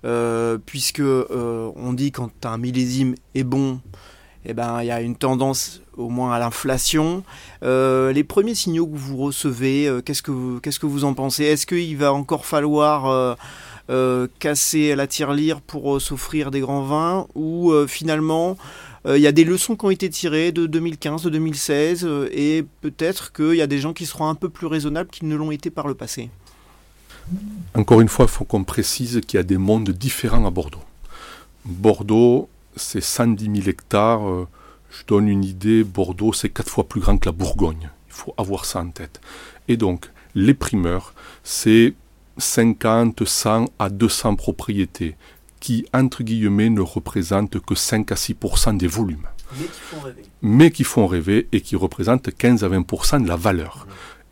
Euh, 0.06 0.58
puisque 0.65 1.02
euh, 1.02 1.72
on 1.76 1.91
dit 1.93 2.12
quand 2.12 2.45
un 2.45 2.58
millésime 2.58 3.15
est 3.36 3.43
bon, 3.43 3.82
eh 4.45 4.54
ben, 4.54 4.82
il 4.82 4.88
y 4.88 4.91
a 4.91 5.02
une 5.02 5.15
tendance 5.15 5.82
au 5.97 6.10
moins 6.10 6.34
à 6.34 6.39
l'inflation. 6.39 7.23
Euh, 7.63 8.12
les 8.13 8.23
premiers 8.23 8.56
signaux 8.56 8.88
que 8.88 8.97
vous 8.97 9.17
recevez, 9.17 9.89
qu'est-ce, 10.06 10.21
que 10.21 10.32
vous, 10.32 10.60
qu'est-ce 10.60 10.80
que 10.80 10.86
vous 10.86 11.04
en 11.04 11.13
pensez? 11.13 11.43
Est-ce 11.43 11.65
qu'il 11.65 11.97
va 11.97 12.13
encore 12.13 12.45
falloir 12.45 13.38
casser 14.39 14.95
la 14.95 15.08
tirelire 15.08 15.62
pour 15.62 16.02
s'offrir 16.02 16.52
des 16.52 16.62
grands 16.62 16.84
vins? 16.84 17.28
Ou 17.36 17.73
finalement, 17.88 18.56
euh, 19.06 19.17
il 19.17 19.21
y 19.21 19.28
a 19.28 19.32
des 19.32 19.43
leçons 19.43 19.75
qui 19.75 19.86
ont 19.86 19.89
été 19.89 20.10
tirées 20.10 20.52
de 20.52 20.65
2015, 20.65 21.23
de 21.23 21.30
2016, 21.30 22.06
euh, 22.06 22.30
et 22.32 22.65
peut-être 22.82 23.32
qu'il 23.32 23.56
y 23.56 23.62
a 23.62 23.67
des 23.67 23.80
gens 23.80 23.93
qui 23.93 24.06
seront 24.06 24.28
un 24.28 24.36
peu 24.36 24.49
plus 24.49 24.67
raisonnables 24.67 25.10
qu'ils 25.10 25.28
ne 25.28 25.36
l'ont 25.36 25.52
été 25.52 25.69
par 25.69 25.88
le 25.88 25.93
passé? 25.93 26.30
Encore 27.75 28.02
une 28.02 28.10
fois, 28.10 28.25
il 28.25 28.32
faut 28.32 28.43
qu'on 28.43 28.63
précise 28.63 29.21
qu'il 29.25 29.38
y 29.38 29.39
a 29.39 29.43
des 29.43 29.58
mondes 29.58 29.89
différents 29.89 30.45
à 30.45 30.49
Bordeaux. 30.49 30.82
Bordeaux, 31.65 32.49
c'est 32.75 33.01
110 33.01 33.62
000 33.62 33.69
hectares. 33.69 34.27
Euh, 34.27 34.47
je 34.89 35.03
donne 35.05 35.27
une 35.27 35.43
idée, 35.43 35.84
Bordeaux, 35.84 36.34
c'est 36.34 36.49
quatre 36.49 36.69
fois 36.69 36.88
plus 36.88 37.01
grand 37.01 37.17
que 37.17 37.27
la 37.27 37.32
Bourgogne. 37.32 37.89
Il 38.08 38.13
faut 38.13 38.34
avoir 38.38 38.65
ça 38.65 38.79
en 38.79 38.89
tête. 38.89 39.21
Et 39.67 39.77
donc, 39.77 40.10
les 40.36 40.53
primeurs, 40.53 41.13
c'est 41.43 41.93
50, 42.38 43.25
100 43.25 43.65
à 43.77 43.89
200 43.89 44.36
propriétés 44.36 45.15
qui, 45.60 45.86
entre 45.93 46.23
guillemets, 46.23 46.69
ne 46.69 46.82
représentent 46.82 47.60
que 47.60 47.75
5 47.75 48.12
à 48.12 48.15
6% 48.15 48.77
des 48.77 48.88
volumes. 48.88 49.27
Mais 49.51 49.67
qui 49.67 49.79
font 49.79 49.99
rêver. 49.99 50.23
Mais 50.41 50.71
qui 50.71 50.84
font 50.84 51.08
rêver 51.08 51.47
et 51.51 51.62
qui 51.62 51.75
représentent 51.75 52.36
15 52.36 52.63
à 52.63 52.69
20% 52.69 53.23
de 53.23 53.27
la 53.27 53.36
valeur 53.36 53.88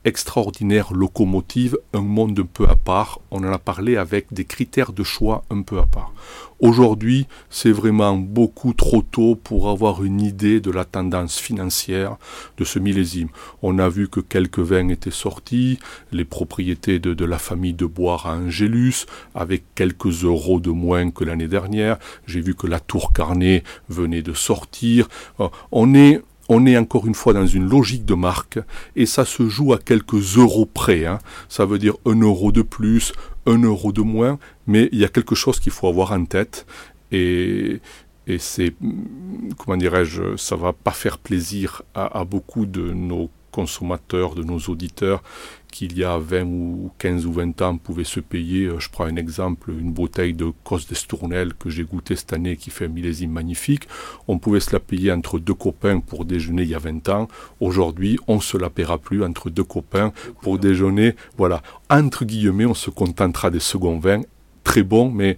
extraordinaire 0.07 0.93
locomotive, 0.93 1.77
un 1.93 2.01
monde 2.01 2.39
un 2.39 2.45
peu 2.45 2.65
à 2.67 2.77
part. 2.77 3.19
On 3.29 3.43
en 3.43 3.51
a 3.51 3.59
parlé 3.59 3.97
avec 3.97 4.27
des 4.31 4.45
critères 4.45 4.93
de 4.93 5.03
choix 5.03 5.43
un 5.49 5.61
peu 5.61 5.79
à 5.79 5.85
part. 5.85 6.13
Aujourd'hui, 6.59 7.27
c'est 7.49 7.71
vraiment 7.71 8.15
beaucoup 8.15 8.73
trop 8.73 9.01
tôt 9.01 9.35
pour 9.35 9.69
avoir 9.69 10.03
une 10.05 10.21
idée 10.21 10.61
de 10.61 10.71
la 10.71 10.85
tendance 10.85 11.37
financière 11.37 12.15
de 12.57 12.63
ce 12.63 12.79
millésime. 12.79 13.27
On 13.61 13.77
a 13.79 13.89
vu 13.89 14.07
que 14.07 14.21
quelques 14.21 14.59
vins 14.59 14.87
étaient 14.87 15.11
sortis, 15.11 15.77
les 16.13 16.25
propriétés 16.25 16.99
de, 16.99 17.13
de 17.13 17.25
la 17.25 17.37
famille 17.37 17.73
de 17.73 17.85
Boire 17.85 18.27
à 18.27 18.37
Angélus, 18.37 19.05
avec 19.35 19.63
quelques 19.75 20.23
euros 20.23 20.61
de 20.61 20.71
moins 20.71 21.11
que 21.11 21.25
l'année 21.25 21.49
dernière. 21.49 21.97
J'ai 22.25 22.41
vu 22.41 22.55
que 22.55 22.65
la 22.65 22.79
Tour 22.79 23.11
Carnet 23.11 23.63
venait 23.89 24.23
de 24.23 24.33
sortir. 24.33 25.09
Euh, 25.41 25.49
on 25.71 25.93
est 25.93 26.21
on 26.49 26.65
est 26.65 26.77
encore 26.77 27.07
une 27.07 27.15
fois 27.15 27.33
dans 27.33 27.45
une 27.45 27.69
logique 27.69 28.05
de 28.05 28.13
marque 28.13 28.59
et 28.95 29.05
ça 29.05 29.25
se 29.25 29.47
joue 29.49 29.73
à 29.73 29.77
quelques 29.77 30.37
euros 30.37 30.65
près. 30.65 31.05
Hein. 31.05 31.19
Ça 31.49 31.65
veut 31.65 31.79
dire 31.79 31.95
un 32.05 32.19
euro 32.19 32.51
de 32.51 32.61
plus, 32.61 33.13
un 33.45 33.61
euro 33.61 33.91
de 33.91 34.01
moins, 34.01 34.39
mais 34.65 34.89
il 34.91 34.99
y 34.99 35.05
a 35.05 35.09
quelque 35.09 35.35
chose 35.35 35.59
qu'il 35.59 35.71
faut 35.71 35.87
avoir 35.87 36.11
en 36.11 36.25
tête 36.25 36.65
et, 37.11 37.79
et 38.27 38.37
c'est, 38.39 38.73
comment 39.57 39.77
dirais-je, 39.77 40.35
ça 40.35 40.55
va 40.55 40.73
pas 40.73 40.91
faire 40.91 41.17
plaisir 41.17 41.81
à, 41.93 42.19
à 42.19 42.25
beaucoup 42.25 42.65
de 42.65 42.91
nos 42.91 43.29
consommateurs, 43.57 44.35
de 44.35 44.43
nos 44.43 44.59
auditeurs 44.69 45.23
qu'il 45.71 45.97
y 45.97 46.03
a 46.03 46.17
20 46.19 46.43
ou 46.43 46.91
15 46.99 47.25
ou 47.25 47.33
20 47.33 47.61
ans 47.63 47.77
pouvaient 47.77 48.03
se 48.03 48.19
payer, 48.19 48.65
euh, 48.65 48.79
je 48.79 48.89
prends 48.89 49.05
un 49.05 49.15
exemple, 49.15 49.71
une 49.71 49.91
bouteille 49.91 50.33
de 50.33 50.51
Cos 50.63 50.85
d'Estournel 50.87 51.55
que 51.55 51.69
j'ai 51.69 51.83
goûté 51.83 52.15
cette 52.15 52.33
année 52.33 52.55
qui 52.55 52.69
fait 52.69 52.85
un 52.85 52.89
millésime 52.89 53.31
magnifique, 53.31 53.87
on 54.27 54.37
pouvait 54.37 54.59
se 54.59 54.71
la 54.73 54.79
payer 54.79 55.11
entre 55.11 55.39
deux 55.39 55.55
copains 55.55 55.99
pour 55.99 56.23
déjeuner 56.23 56.61
il 56.63 56.69
y 56.69 56.75
a 56.75 56.79
20 56.79 57.09
ans. 57.09 57.27
Aujourd'hui, 57.59 58.19
on 58.27 58.39
se 58.39 58.57
la 58.57 58.69
paiera 58.69 58.99
plus 58.99 59.23
entre 59.23 59.49
deux 59.49 59.63
copains 59.63 60.13
pour 60.41 60.59
déjeuner. 60.59 61.15
Voilà, 61.35 61.63
entre 61.89 62.25
guillemets, 62.25 62.67
on 62.67 62.75
se 62.75 62.91
contentera 62.91 63.49
des 63.49 63.59
seconds 63.59 63.97
vins, 63.97 64.21
très 64.63 64.83
bons, 64.83 65.09
mais 65.09 65.37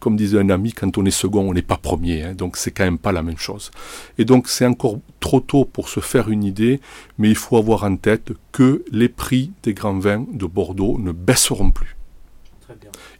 comme 0.00 0.16
disait 0.16 0.38
un 0.38 0.50
ami, 0.50 0.72
quand 0.72 0.98
on 0.98 1.04
est 1.04 1.10
second, 1.10 1.48
on 1.48 1.52
n'est 1.52 1.62
pas 1.62 1.76
premier. 1.76 2.22
Hein, 2.22 2.34
donc 2.34 2.56
c'est 2.56 2.70
quand 2.70 2.84
même 2.84 2.98
pas 2.98 3.12
la 3.12 3.22
même 3.22 3.38
chose. 3.38 3.70
Et 4.18 4.24
donc 4.24 4.48
c'est 4.48 4.66
encore 4.66 4.98
trop 5.20 5.40
tôt 5.40 5.64
pour 5.64 5.88
se 5.88 6.00
faire 6.00 6.30
une 6.30 6.42
idée, 6.42 6.80
mais 7.18 7.28
il 7.28 7.36
faut 7.36 7.56
avoir 7.56 7.84
en 7.84 7.96
tête 7.96 8.32
que 8.50 8.84
les 8.90 9.08
prix 9.08 9.52
des 9.62 9.74
grands 9.74 9.98
vins 9.98 10.26
de 10.32 10.46
Bordeaux 10.46 10.98
ne 10.98 11.12
baisseront 11.12 11.70
plus. 11.70 11.96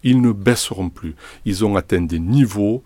Ils 0.03 0.21
ne 0.21 0.33
baisseront 0.33 0.89
plus. 0.89 1.15
Ils 1.45 1.65
ont 1.65 1.77
atteint 1.77 2.01
des 2.01 2.21
niveaux 2.21 2.83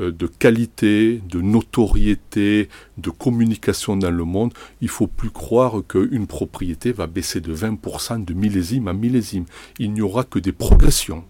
euh, 0.00 0.10
de 0.10 0.26
qualité, 0.26 1.20
de 1.28 1.40
notoriété, 1.40 2.68
de 2.96 3.10
communication 3.10 3.96
dans 3.96 4.10
le 4.10 4.24
monde. 4.24 4.54
Il 4.80 4.88
faut 4.88 5.06
plus 5.06 5.30
croire 5.30 5.82
qu'une 5.86 6.26
propriété 6.26 6.92
va 6.92 7.06
baisser 7.06 7.40
de 7.40 7.54
20% 7.54 8.24
de 8.24 8.34
millésime 8.34 8.88
à 8.88 8.92
millésime. 8.92 9.44
Il 9.78 9.92
n'y 9.92 10.02
aura 10.02 10.24
que 10.24 10.38
des 10.38 10.52
progressions 10.52 11.24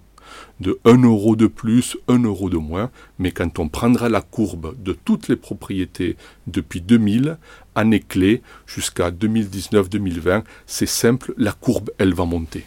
de 0.61 0.79
1 0.85 1.03
euro 1.03 1.37
de 1.37 1.47
plus, 1.47 1.97
1 2.09 2.23
euro 2.23 2.51
de 2.51 2.57
moins, 2.57 2.91
mais 3.19 3.31
quand 3.31 3.59
on 3.59 3.69
prendra 3.69 4.09
la 4.09 4.21
courbe 4.21 4.75
de 4.83 4.93
toutes 4.93 5.29
les 5.29 5.37
propriétés 5.37 6.17
depuis 6.47 6.81
2000, 6.81 7.39
année 7.75 8.01
clé, 8.01 8.43
jusqu'à 8.67 9.11
2019-2020, 9.11 10.45
c'est 10.67 10.87
simple, 10.87 11.35
la 11.37 11.53
courbe, 11.53 11.91
elle 11.99 12.15
va 12.15 12.25
monter. 12.25 12.65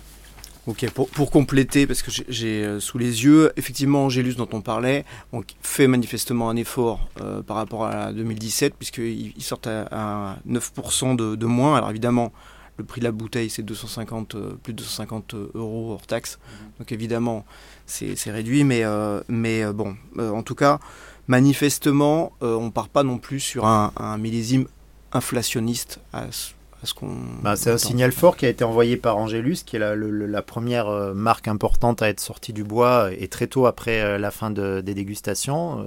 Ok, 0.68 0.86
pour, 0.92 1.32
compléter, 1.32 1.88
parce 1.88 2.02
que 2.02 2.12
j'ai 2.28 2.66
euh, 2.66 2.82
sous 2.82 2.98
les 2.98 3.24
yeux, 3.24 3.54
effectivement, 3.56 4.04
Angélus 4.04 4.36
dont 4.36 4.50
on 4.52 4.60
parlait, 4.60 5.06
on 5.32 5.42
fait 5.62 5.88
manifestement 5.88 6.50
un 6.50 6.58
effort 6.58 7.08
euh, 7.22 7.42
par 7.42 7.56
rapport 7.56 7.86
à 7.86 8.12
2017, 8.12 8.74
puisqu'ils 8.76 9.34
sortent 9.40 9.68
à, 9.68 10.40
9% 10.46 11.16
de, 11.16 11.36
de, 11.38 11.46
moins. 11.46 11.78
Alors 11.78 11.92
évidemment, 11.92 12.34
le 12.78 12.84
prix 12.84 13.02
de 13.02 13.06
la 13.06 13.12
bouteille, 13.12 13.50
c'est 13.50 13.64
250, 13.64 14.36
euh, 14.36 14.56
plus 14.62 14.74
de 14.74 14.80
250 14.80 15.34
euh, 15.34 15.52
euros 15.56 15.94
hors 15.94 16.06
taxe. 16.06 16.38
Mhm. 16.38 16.72
Donc 16.80 16.92
évidemment, 16.92 17.46
c'est 17.88 18.32
réduit, 18.32 18.64
mais, 18.64 18.84
euh, 18.84 19.22
mais 19.28 19.66
bon, 19.74 19.96
en 20.20 20.44
tout 20.44 20.56
cas, 20.56 20.80
manifestement, 21.28 22.34
on 22.42 22.66
ne 22.66 22.70
part 22.70 22.90
pas 22.90 23.04
non 23.04 23.18
plus 23.18 23.40
sur 23.40 23.66
un, 23.66 24.18
millésime 24.18 24.68
inflationniste 25.14 26.00
à, 26.14 26.26
ce 26.32 26.94
qu'on. 26.94 27.16
Bah, 27.42 27.56
c'est 27.56 27.72
un 27.72 27.78
signal 27.78 28.12
fort 28.12 28.38
qui 28.38 28.46
a 28.46 28.50
été 28.50 28.64
envoyé 28.64 28.98
par 28.98 29.18
Angélus, 29.18 29.64
qui 29.66 29.78
est 29.78 29.80
la, 29.80 30.42
première 30.42 30.90
marque 31.16 31.48
importante 31.48 32.02
à 32.02 32.10
être 32.10 32.20
sortie 32.20 32.54
du 32.54 32.64
bois 32.64 33.10
et 33.18 33.28
très 33.28 33.48
tôt 33.48 33.66
après 33.66 34.20
la 34.20 34.32
fin 34.32 34.52
des 34.52 34.82
dégustations. 34.82 35.86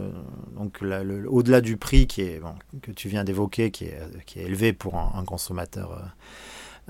donc 0.57 0.83
au-delà 1.29 1.61
du 1.61 1.77
prix 1.77 2.07
qui 2.07 2.23
est, 2.23 2.41
que 2.83 2.91
tu 2.91 3.09
viens 3.09 3.25
d'évoquer, 3.25 3.71
qui 3.71 3.85
est, 3.85 4.01
qui 4.27 4.41
est 4.41 4.45
élevé 4.45 4.73
pour 4.73 4.97
un, 4.97 5.25
consommateur 5.25 6.01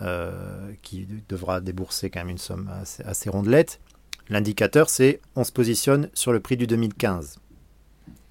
euh, 0.03 0.73
qui 0.81 1.07
devra 1.29 1.61
débourser 1.61 2.09
quand 2.09 2.21
même 2.21 2.31
une 2.31 2.39
somme 2.39 2.71
assez, 3.05 3.29
rondelette. 3.29 3.81
L'indicateur, 4.31 4.89
c'est 4.89 5.21
on 5.35 5.43
se 5.43 5.51
positionne 5.51 6.09
sur 6.15 6.33
le 6.33 6.41
prix 6.41 6.57
du 6.57 6.69
2015. 6.69 7.39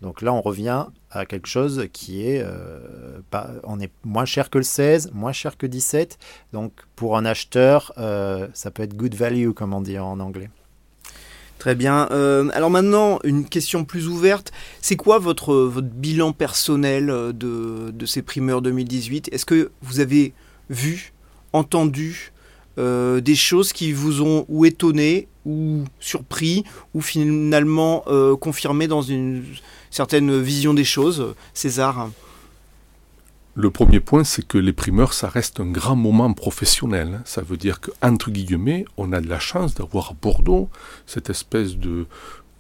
Donc 0.02 0.22
là, 0.22 0.32
on 0.32 0.42
revient 0.42 0.86
à 1.12 1.26
quelque 1.26 1.48
chose 1.48 1.88
qui 1.92 2.26
est, 2.26 2.42
euh, 2.42 3.20
pas, 3.30 3.52
on 3.64 3.82
est 3.82 3.92
moins 4.06 4.24
cher 4.24 4.50
que 4.50 4.58
le 4.58 4.64
16, 4.64 5.12
moins 5.14 5.34
cher 5.34 5.58
que 5.58 5.68
17. 5.68 6.18
Donc 6.54 6.72
pour 6.96 7.18
un 7.18 7.26
acheteur, 7.26 7.92
euh, 7.98 8.48
ça 8.54 8.72
peut 8.72 8.84
être 8.84 8.96
good 8.96 9.14
value, 9.14 9.52
comme 9.52 9.74
on 9.74 9.82
dit 9.82 10.00
en 10.00 10.22
anglais. 10.22 10.50
Très 11.58 11.76
bien. 11.76 12.04
alors 12.54 12.70
maintenant, 12.70 13.20
une 13.26 13.44
question 13.44 13.84
plus 13.84 14.08
ouverte. 14.08 14.54
C'est 14.80 14.96
quoi 14.96 15.20
votre, 15.20 15.70
bilan 15.82 16.32
personnel 16.32 17.08
de 17.34 18.06
ces 18.06 18.22
primeurs 18.22 18.62
2018 18.62 19.28
Est-ce 19.34 19.46
que 19.46 19.70
vous 19.82 20.00
avez 20.00 20.34
vu 20.70 21.12
entendu 21.52 22.32
euh, 22.80 23.20
des 23.20 23.36
choses 23.36 23.74
qui 23.74 23.92
vous 23.92 24.22
ont 24.22 24.46
ou 24.48 24.66
étonné 24.66 25.28
ou 25.46 25.84
surpris 26.00 26.64
ou 26.94 27.02
finalement 27.02 28.04
euh, 28.08 28.36
confirmé 28.36 28.88
dans 28.88 29.02
une 29.02 29.44
certaine 29.92 30.40
vision 30.42 30.74
des 30.74 30.86
choses, 30.86 31.36
César? 31.54 32.10
Le 33.56 33.70
premier 33.72 34.00
point, 34.00 34.24
c'est 34.24 34.48
que 34.48 34.58
les 34.58 34.72
primeurs, 34.72 35.12
ça 35.12 35.28
reste 35.28 35.60
un 35.60 35.70
grand 35.70 35.98
moment 35.98 36.32
professionnel. 36.32 37.20
Ça 37.26 37.42
veut 37.42 37.58
dire 37.58 37.82
qu'entre 37.82 38.32
guillemets, 38.32 38.86
on 38.96 39.12
a 39.12 39.20
de 39.20 39.28
la 39.28 39.40
chance 39.40 39.74
d'avoir 39.74 40.12
à 40.12 40.14
Bordeaux 40.14 40.70
cette 41.06 41.30
espèce 41.30 41.76
de, 41.76 42.06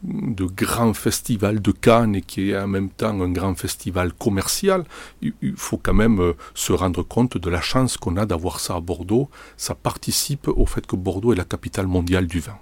de 0.04 0.46
grand 0.46 0.94
festival 0.94 1.62
de 1.62 1.72
Cannes 1.72 2.16
et 2.16 2.22
qui 2.22 2.52
est 2.52 2.58
en 2.58 2.68
même 2.68 2.90
temps 2.90 3.22
un 3.22 3.30
grand 3.30 3.56
festival 3.56 4.14
commercial, 4.14 4.86
il 5.22 5.34
faut 5.58 5.78
quand 5.78 5.94
même 5.94 6.22
euh, 6.22 6.34
se 6.54 6.72
rendre 6.72 7.04
compte 7.04 7.38
de 7.38 7.50
la 7.50 7.62
chance 7.62 7.98
qu'on 7.98 8.16
a 8.16 8.26
d'avoir 8.26 8.60
ça 8.60 8.76
à 8.76 8.80
Bordeaux. 8.80 9.30
Ça 9.58 9.76
participe 9.76 10.48
au 10.48 10.66
fait 10.66 10.88
que 10.88 10.96
Bordeaux 10.96 11.34
est 11.34 11.38
la 11.38 11.44
capitale 11.44 11.88
mondiale 11.88 12.28
du 12.28 12.40
vin. 12.40 12.58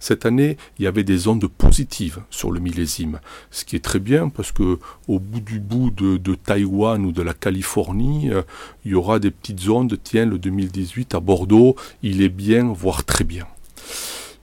Cette 0.00 0.24
année, 0.24 0.56
il 0.78 0.84
y 0.84 0.86
avait 0.86 1.04
des 1.04 1.28
ondes 1.28 1.46
positives 1.46 2.20
sur 2.30 2.50
le 2.50 2.58
millésime, 2.58 3.20
ce 3.50 3.66
qui 3.66 3.76
est 3.76 3.84
très 3.84 3.98
bien 3.98 4.30
parce 4.30 4.50
que 4.50 4.78
au 5.08 5.18
bout 5.18 5.40
du 5.40 5.60
bout 5.60 5.90
de, 5.90 6.16
de 6.16 6.34
Taïwan 6.34 7.04
ou 7.04 7.12
de 7.12 7.20
la 7.20 7.34
Californie, 7.34 8.30
euh, 8.30 8.42
il 8.86 8.92
y 8.92 8.94
aura 8.94 9.18
des 9.18 9.30
petites 9.30 9.68
ondes. 9.68 9.98
Tiens, 10.02 10.24
le 10.24 10.38
2018 10.38 11.14
à 11.14 11.20
Bordeaux, 11.20 11.76
il 12.02 12.22
est 12.22 12.30
bien, 12.30 12.72
voire 12.72 13.04
très 13.04 13.24
bien. 13.24 13.46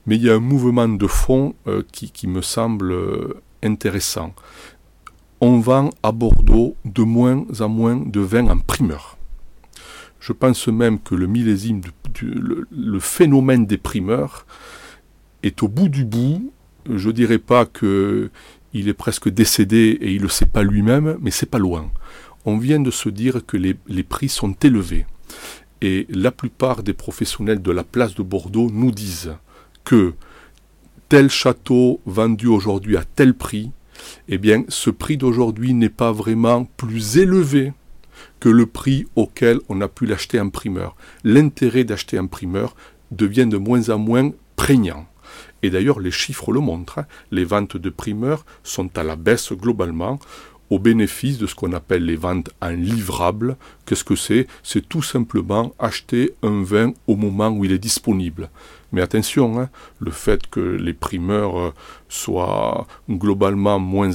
Mais 0.05 0.17
il 0.17 0.23
y 0.23 0.29
a 0.29 0.35
un 0.35 0.39
mouvement 0.39 0.87
de 0.87 1.07
fond 1.07 1.55
euh, 1.67 1.81
qui, 1.91 2.27
me 2.27 2.41
semble 2.41 2.91
euh, 2.91 3.41
intéressant. 3.63 4.33
On 5.41 5.59
vend 5.59 5.89
à 6.03 6.11
Bordeaux 6.11 6.75
de 6.85 7.03
moins 7.03 7.45
en 7.59 7.69
moins 7.69 7.95
de 7.97 8.19
vin 8.19 8.47
en 8.47 8.59
primeur. 8.59 9.17
Je 10.19 10.33
pense 10.33 10.67
même 10.67 10.99
que 10.99 11.13
le 11.15 11.27
millésime, 11.27 11.81
le, 12.21 12.99
phénomène 12.99 13.65
des 13.65 13.77
primeurs 13.77 14.45
est 15.43 15.61
au 15.61 15.67
bout 15.67 15.89
du 15.89 16.05
bout. 16.05 16.51
Je 16.89 17.09
dirais 17.09 17.37
pas 17.39 17.65
que 17.65 18.31
il 18.73 18.89
est 18.89 18.93
presque 18.93 19.29
décédé 19.29 19.97
et 20.01 20.13
il 20.13 20.21
le 20.21 20.29
sait 20.29 20.45
pas 20.45 20.63
lui-même, 20.63 21.17
mais 21.21 21.31
c'est 21.31 21.45
pas 21.45 21.59
loin. 21.59 21.89
On 22.45 22.57
vient 22.57 22.79
de 22.79 22.91
se 22.91 23.09
dire 23.09 23.45
que 23.45 23.57
les 23.57 24.03
prix 24.03 24.29
sont 24.29 24.53
élevés. 24.63 25.05
Et 25.81 26.07
la 26.09 26.31
plupart 26.31 26.83
des 26.83 26.93
professionnels 26.93 27.61
de 27.61 27.71
la 27.71 27.83
place 27.83 28.15
de 28.15 28.23
Bordeaux 28.23 28.69
nous 28.71 28.91
disent 28.91 29.33
que 29.85 30.13
tel 31.07 31.29
château 31.29 32.01
vendu 32.05 32.47
aujourd'hui 32.47 32.97
à 32.97 33.03
tel 33.03 33.33
prix, 33.33 33.71
eh 34.27 34.37
bien, 34.37 34.65
ce 34.67 34.89
prix 34.89 35.17
d'aujourd'hui 35.17 35.73
n'est 35.73 35.89
pas 35.89 36.11
vraiment 36.11 36.65
plus 36.77 37.17
élevé 37.17 37.71
que 38.39 38.49
le 38.49 38.65
prix 38.65 39.05
auquel 39.15 39.59
on 39.69 39.81
a 39.81 39.87
pu 39.87 40.05
l'acheter 40.05 40.39
en 40.39 40.49
primeur. 40.49 40.95
L'intérêt 41.23 41.83
d'acheter 41.83 42.19
en 42.19 42.27
primeur 42.27 42.75
devient 43.11 43.47
de 43.47 43.57
moins 43.57 43.89
en 43.89 43.97
moins 43.97 44.31
prégnant. 44.55 45.05
Et 45.63 45.69
d'ailleurs, 45.69 45.99
les 45.99 46.11
chiffres 46.11 46.51
le 46.51 46.59
montrent. 46.59 46.99
Hein. 46.99 47.07
Les 47.31 47.45
ventes 47.45 47.77
de 47.77 47.89
primeurs 47.89 48.45
sont 48.63 48.97
à 48.97 49.03
la 49.03 49.15
baisse 49.15 49.53
globalement 49.53 50.19
au 50.69 50.79
bénéfice 50.79 51.37
de 51.37 51.47
ce 51.47 51.55
qu'on 51.55 51.73
appelle 51.73 52.05
les 52.05 52.15
ventes 52.15 52.49
en 52.61 52.69
livrable. 52.69 53.55
Qu'est-ce 53.85 54.03
que 54.03 54.15
c'est? 54.15 54.47
C'est 54.63 54.87
tout 54.87 55.03
simplement 55.03 55.73
acheter 55.77 56.33
un 56.41 56.63
vin 56.63 56.93
au 57.07 57.15
moment 57.15 57.49
où 57.49 57.65
il 57.65 57.71
est 57.71 57.79
disponible. 57.79 58.49
Mais 58.95 59.01
attention, 59.01 59.59
hein, 59.59 59.69
le 59.99 60.09
fait 60.09 60.47
que 60.47 60.61
les 60.61 60.93
primeurs 60.93 61.59
euh, 61.59 61.73
soient 62.07 62.87
globalement 63.09 63.77
moins 63.77 64.09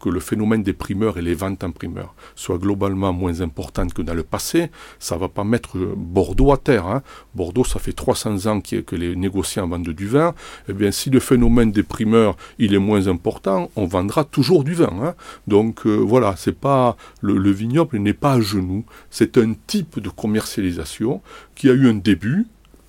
que 0.00 0.08
le 0.08 0.18
phénomène 0.18 0.64
des 0.64 0.72
primeurs 0.72 1.16
et 1.16 1.22
les 1.22 1.34
ventes 1.34 1.62
en 1.62 1.70
primeur 1.70 2.16
soient 2.34 2.58
globalement 2.58 3.12
moins 3.12 3.40
importantes 3.40 3.94
que 3.94 4.02
dans 4.02 4.14
le 4.14 4.24
passé, 4.24 4.72
ça 4.98 5.16
va 5.16 5.28
pas 5.28 5.44
mettre 5.44 5.78
Bordeaux 5.96 6.50
à 6.50 6.56
terre. 6.56 6.88
Hein. 6.88 7.02
Bordeaux, 7.36 7.62
ça 7.62 7.78
fait 7.78 7.92
300 7.92 8.46
ans 8.46 8.60
que 8.60 8.96
les 8.96 9.14
négociants 9.14 9.68
vendent 9.68 9.90
du 9.90 10.08
vin. 10.08 10.34
Eh 10.68 10.72
bien, 10.72 10.90
si 10.90 11.08
le 11.08 11.20
phénomène 11.20 11.70
des 11.70 11.84
primeurs 11.84 12.36
il 12.58 12.74
est 12.74 12.80
moins 12.80 13.06
important, 13.06 13.70
on 13.76 13.86
vendra 13.86 14.24
toujours 14.24 14.64
du 14.64 14.74
vin. 14.74 14.92
Hein. 15.00 15.14
Donc 15.46 15.86
euh, 15.86 15.94
voilà, 15.94 16.34
c'est 16.36 16.58
pas 16.58 16.96
le 17.20 17.50
vignoble 17.52 17.98
n'est 17.98 18.12
pas 18.12 18.32
à 18.32 18.40
genoux. 18.40 18.84
C'est 19.08 19.38
un 19.38 19.54
type 19.68 20.00
de 20.00 20.08
commercialisation 20.08 21.22
qui 21.54 21.70
a 21.70 21.74
eu 21.74 21.88
un 21.88 21.94
début, 21.94 22.46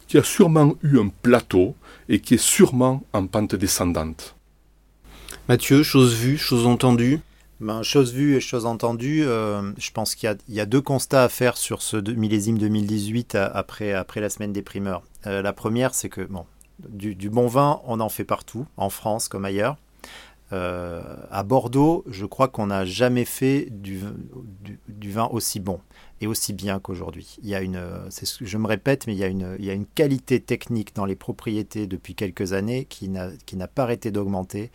qui 0.07 0.17
a 0.17 0.23
sûrement 0.23 0.75
eu 0.83 0.99
un 0.99 1.09
plateau 1.09 1.75
et 2.09 2.19
qui 2.19 2.35
est 2.35 2.41
sûrement 2.41 3.03
en 3.13 3.27
pente 3.27 3.55
descendante. 3.55 4.35
Mathieu, 5.49 5.83
chose 5.83 6.15
vue, 6.15 6.37
chose 6.37 6.65
entendue? 6.65 7.19
Ben, 7.59 7.81
chose 7.81 8.13
vue 8.13 8.35
et 8.35 8.39
chose 8.39 8.67
entendue, 8.67 9.23
euh, 9.25 9.71
je 9.79 9.89
pense 9.91 10.13
qu'il 10.13 10.29
y, 10.47 10.55
y, 10.55 10.59
a 10.59 10.65
deux 10.67 10.81
constats 10.81 11.23
à 11.23 11.29
faire 11.29 11.57
sur 11.57 11.81
ce 11.81 11.97
millésime 11.97 12.59
2018 12.59 13.33
après, 13.35 13.93
après 13.93 14.21
la 14.21 14.29
semaine 14.29 14.53
des 14.53 14.61
primeurs. 14.61 15.01
Euh, 15.25 15.41
la 15.41 15.53
première, 15.53 15.95
c'est 15.95 16.09
que 16.09 16.21
bon, 16.21 16.45
du, 16.87 17.15
du, 17.15 17.31
bon 17.31 17.47
vin, 17.47 17.81
on 17.85 17.99
en 17.99 18.09
fait 18.09 18.25
partout, 18.25 18.67
en 18.77 18.89
France 18.89 19.27
comme 19.27 19.45
ailleurs. 19.45 19.77
Euh, 20.53 21.01
à 21.29 21.43
Bordeaux, 21.43 22.05
je 22.09 22.25
crois 22.25 22.47
qu'on 22.47 22.67
n'a 22.67 22.85
jamais 22.85 23.25
fait 23.25 23.67
du, 23.69 24.01
du, 24.61 24.79
du, 24.87 25.11
vin 25.11 25.27
aussi 25.31 25.59
bon 25.59 25.81
et 26.21 26.27
aussi 26.27 26.53
bien 26.53 26.79
qu'aujourd'hui. 26.79 27.37
Il 27.43 27.49
y 27.49 27.55
a 27.55 27.61
une, 27.61 27.79
je 28.41 28.57
me 28.57 28.67
répète, 28.67 29.07
mais 29.07 29.13
il 29.13 29.19
y, 29.19 29.23
a 29.23 29.27
une, 29.27 29.55
il 29.59 29.65
y 29.65 29.69
a 29.69 29.73
une 29.73 29.85
qualité 29.85 30.39
technique 30.39 30.95
dans 30.95 31.05
les 31.05 31.15
propriétés 31.15 31.87
depuis 31.87 32.15
quelques 32.15 32.53
années 32.53 32.85
qui 32.85 33.09
n'a, 33.09 33.67
pas 33.67 33.83
arrêté 33.83 34.11
d'augmenter. 34.11 34.71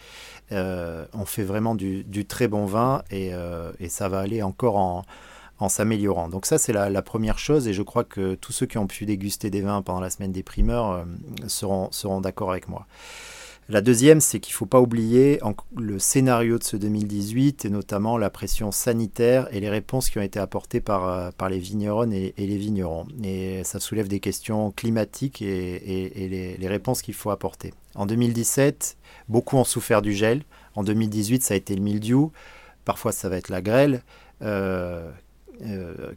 Euh, 0.52 1.05
on 1.12 1.24
fait 1.24 1.44
vraiment 1.44 1.74
du, 1.74 2.05
très 2.26 2.48
bon 2.48 2.66
vin 2.66 3.02
et, 3.11 3.31
euh, 3.33 3.72
et 3.81 3.88
ça 3.88 4.09
va 4.09 4.20
aller 4.20 4.42
encore 4.42 4.76
en, 4.76 5.05
s'améliorant. 5.68 6.28
Donc 6.28 6.46
ça, 6.46 6.59
c'est 6.59 6.72
la, 6.72 7.02
première 7.02 7.38
chose 7.38 7.68
et 7.68 7.72
je 7.72 7.83
crois 7.83 8.02
que 8.02 8.35
tous 8.35 8.52
ceux 8.52 8.66
qui 8.66 8.78
ont 8.78 8.88
pu 8.88 9.07
déguster 9.07 9.48
des 9.48 9.61
vins 9.61 9.81
pendant 9.83 10.00
la 10.00 10.11
semaine 10.11 10.33
des 10.33 10.42
primeurs 10.42 10.90
euh, 10.90 11.05
seront, 11.46 11.90
seront 11.92 12.20
d'accord 12.20 12.50
avec 12.50 12.68
moi. 12.68 12.87
La 13.72 13.80
deuxième, 13.80 14.20
c'est 14.20 14.38
qu'il 14.38 14.52
ne 14.52 14.56
faut 14.56 14.66
pas 14.66 14.82
oublier 14.82 15.40
le 15.78 15.98
scénario 15.98 16.58
de 16.58 16.62
ce 16.62 16.76
2018, 16.76 17.64
et 17.64 17.70
notamment 17.70 18.18
la 18.18 18.28
pression 18.28 18.70
sanitaire 18.70 19.48
et 19.50 19.61
les 19.61 19.70
réponses 19.70 20.11
qui 20.11 20.18
ont 20.18 20.22
été 20.22 20.38
apportées 20.38 20.82
par, 20.82 21.08
euh, 21.08 21.48
les 21.48 21.58
vigneronnes 21.58 22.12
et, 22.12 22.35
les 22.37 22.58
vignerons. 22.58 23.06
Et 23.24 23.64
ça 23.64 23.80
soulève 23.80 24.08
des 24.08 24.20
questions 24.20 24.72
climatiques 24.72 25.40
et, 25.40 26.58
les, 26.61 26.68
réponses 26.68 27.00
qu'il 27.00 27.14
faut 27.14 27.30
apporter. 27.30 27.72
En 27.94 28.04
2017, 28.04 28.98
beaucoup 29.30 29.56
ont 29.56 29.64
souffert 29.64 30.02
du 30.02 30.12
gel. 30.12 30.42
En 30.74 30.85
2018, 30.85 31.42
ça 31.42 31.54
a 31.54 31.56
été 31.56 31.74
le 31.74 31.80
mildiou. 31.80 32.30
Parfois, 32.85 33.11
ça 33.11 33.30
va 33.30 33.38
être 33.38 33.48
la 33.48 33.62
grêle. 33.62 34.02
Euh, 34.42 35.11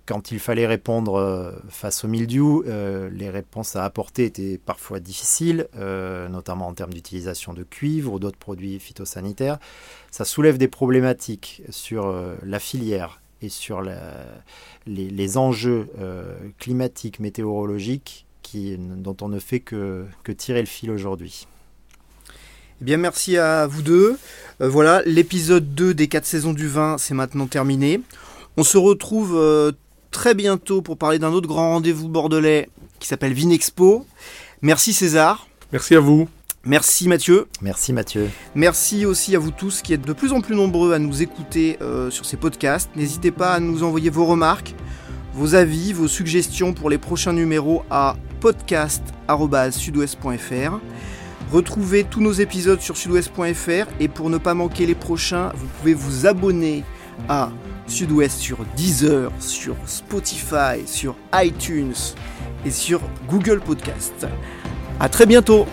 quand 0.05 0.31
il 0.31 0.39
fallait 0.39 0.65
répondre 0.65 1.15
euh, 1.15 1.51
face 1.69 2.03
au 2.03 2.07
mildiou, 2.07 2.63
euh, 2.67 3.09
les 3.11 3.29
réponses 3.29 3.75
à 3.75 3.83
apporter 3.83 4.25
étaient 4.25 4.57
parfois 4.57 4.99
difficiles, 4.99 5.67
euh, 5.77 6.27
notamment 6.29 6.67
en 6.67 6.73
termes 6.73 6.93
d'utilisation 6.93 7.53
de 7.53 7.63
cuivre 7.63 8.13
ou 8.13 8.19
d'autres 8.19 8.37
produits 8.37 8.79
phytosanitaires. 8.79 9.59
Ça 10.11 10.25
soulève 10.25 10.57
des 10.57 10.67
problématiques 10.67 11.61
sur 11.69 12.07
euh, 12.07 12.35
la 12.43 12.59
filière 12.59 13.21
et 13.41 13.49
sur 13.49 13.83
les, 14.87 15.37
enjeux 15.37 15.87
euh, 15.99 16.35
climatiques, 16.59 17.19
météorologiques 17.19 18.25
dont 18.55 19.17
on 19.21 19.27
ne 19.27 19.39
fait 19.39 19.59
que, 19.59 20.05
que 20.23 20.31
tirer 20.31 20.61
le 20.61 20.65
fil 20.65 20.89
aujourd'hui. 20.89 21.45
Eh 22.79 22.85
bien, 22.85 22.95
merci 22.95 23.37
à 23.37 23.67
vous 23.67 23.81
deux. 23.81 24.17
voilà, 24.61 25.01
l'épisode 25.05 25.75
2 25.75 25.93
des 25.93 26.07
4 26.07 26.25
saisons 26.25 26.53
du 26.53 26.67
vin, 26.67 26.97
c'est 26.97 27.13
maintenant 27.13 27.47
terminé. 27.47 27.99
On 28.57 28.63
se 28.63 28.77
retrouve 28.77 29.35
euh, 29.35 29.73
très 30.11 30.33
bientôt 30.33 30.81
pour 30.81 30.97
parler 30.97 31.19
d'un 31.19 31.33
autre 31.33 31.47
grand 31.47 31.71
rendez-vous 31.71 32.07
bordelais 32.07 32.69
qui 32.99 33.07
s'appelle 33.07 33.33
Vinexpo. 33.33 34.05
Merci 34.61 34.93
César. 34.93 35.49
Merci 35.71 35.95
à 35.95 35.99
vous. 35.99 36.29
Merci 36.63 37.07
Mathieu. 37.07 37.47
Merci 37.61 37.93
Mathieu. 37.93 38.29
Merci 38.55 39.05
aussi 39.05 39.35
à 39.35 39.39
vous 39.39 39.51
tous 39.51 39.83
qui 39.83 39.93
êtes 39.93 40.01
de 40.01 40.13
plus 40.13 40.31
en 40.31 40.41
plus 40.41 40.55
nombreux 40.55 40.93
à 40.93 40.99
nous 40.99 41.21
écouter 41.21 41.77
euh, 41.81 42.09
sur 42.09 42.25
ces 42.25 42.37
podcasts. 42.37 42.89
N'hésitez 42.95 43.29
pas 43.31 43.53
à 43.53 43.59
nous 43.59 43.83
envoyer 43.83 44.09
vos 44.09 44.25
remarques, 44.25 44.73
vos 45.33 45.53
avis, 45.53 45.93
vos 45.93 46.07
suggestions 46.07 46.73
pour 46.73 46.89
les 46.89 46.97
prochains 46.97 47.33
numéros 47.33 47.83
à 47.91 48.15
podcast.sudouest.fr. 48.39 50.79
Retrouvez 51.51 52.03
tous 52.03 52.21
nos 52.21 52.31
épisodes 52.31 52.81
sur 52.81 52.97
sudouest.fr 52.97 53.85
et 53.99 54.07
pour 54.07 54.31
ne 54.31 54.39
pas 54.39 54.55
manquer 54.55 54.87
les 54.87 54.95
prochains, 54.95 55.51
vous 55.55 55.67
pouvez 55.79 55.93
vous 55.93 56.25
abonner 56.25 56.83
à 57.29 57.51
Sud-Ouest 57.87 58.39
sur 58.39 58.57
Deezer, 58.75 59.31
sur 59.39 59.75
Spotify, 59.85 60.85
sur 60.85 61.15
iTunes 61.33 61.93
et 62.65 62.71
sur 62.71 63.01
Google 63.27 63.59
Podcast. 63.59 64.27
À 64.99 65.09
très 65.09 65.25
bientôt 65.25 65.65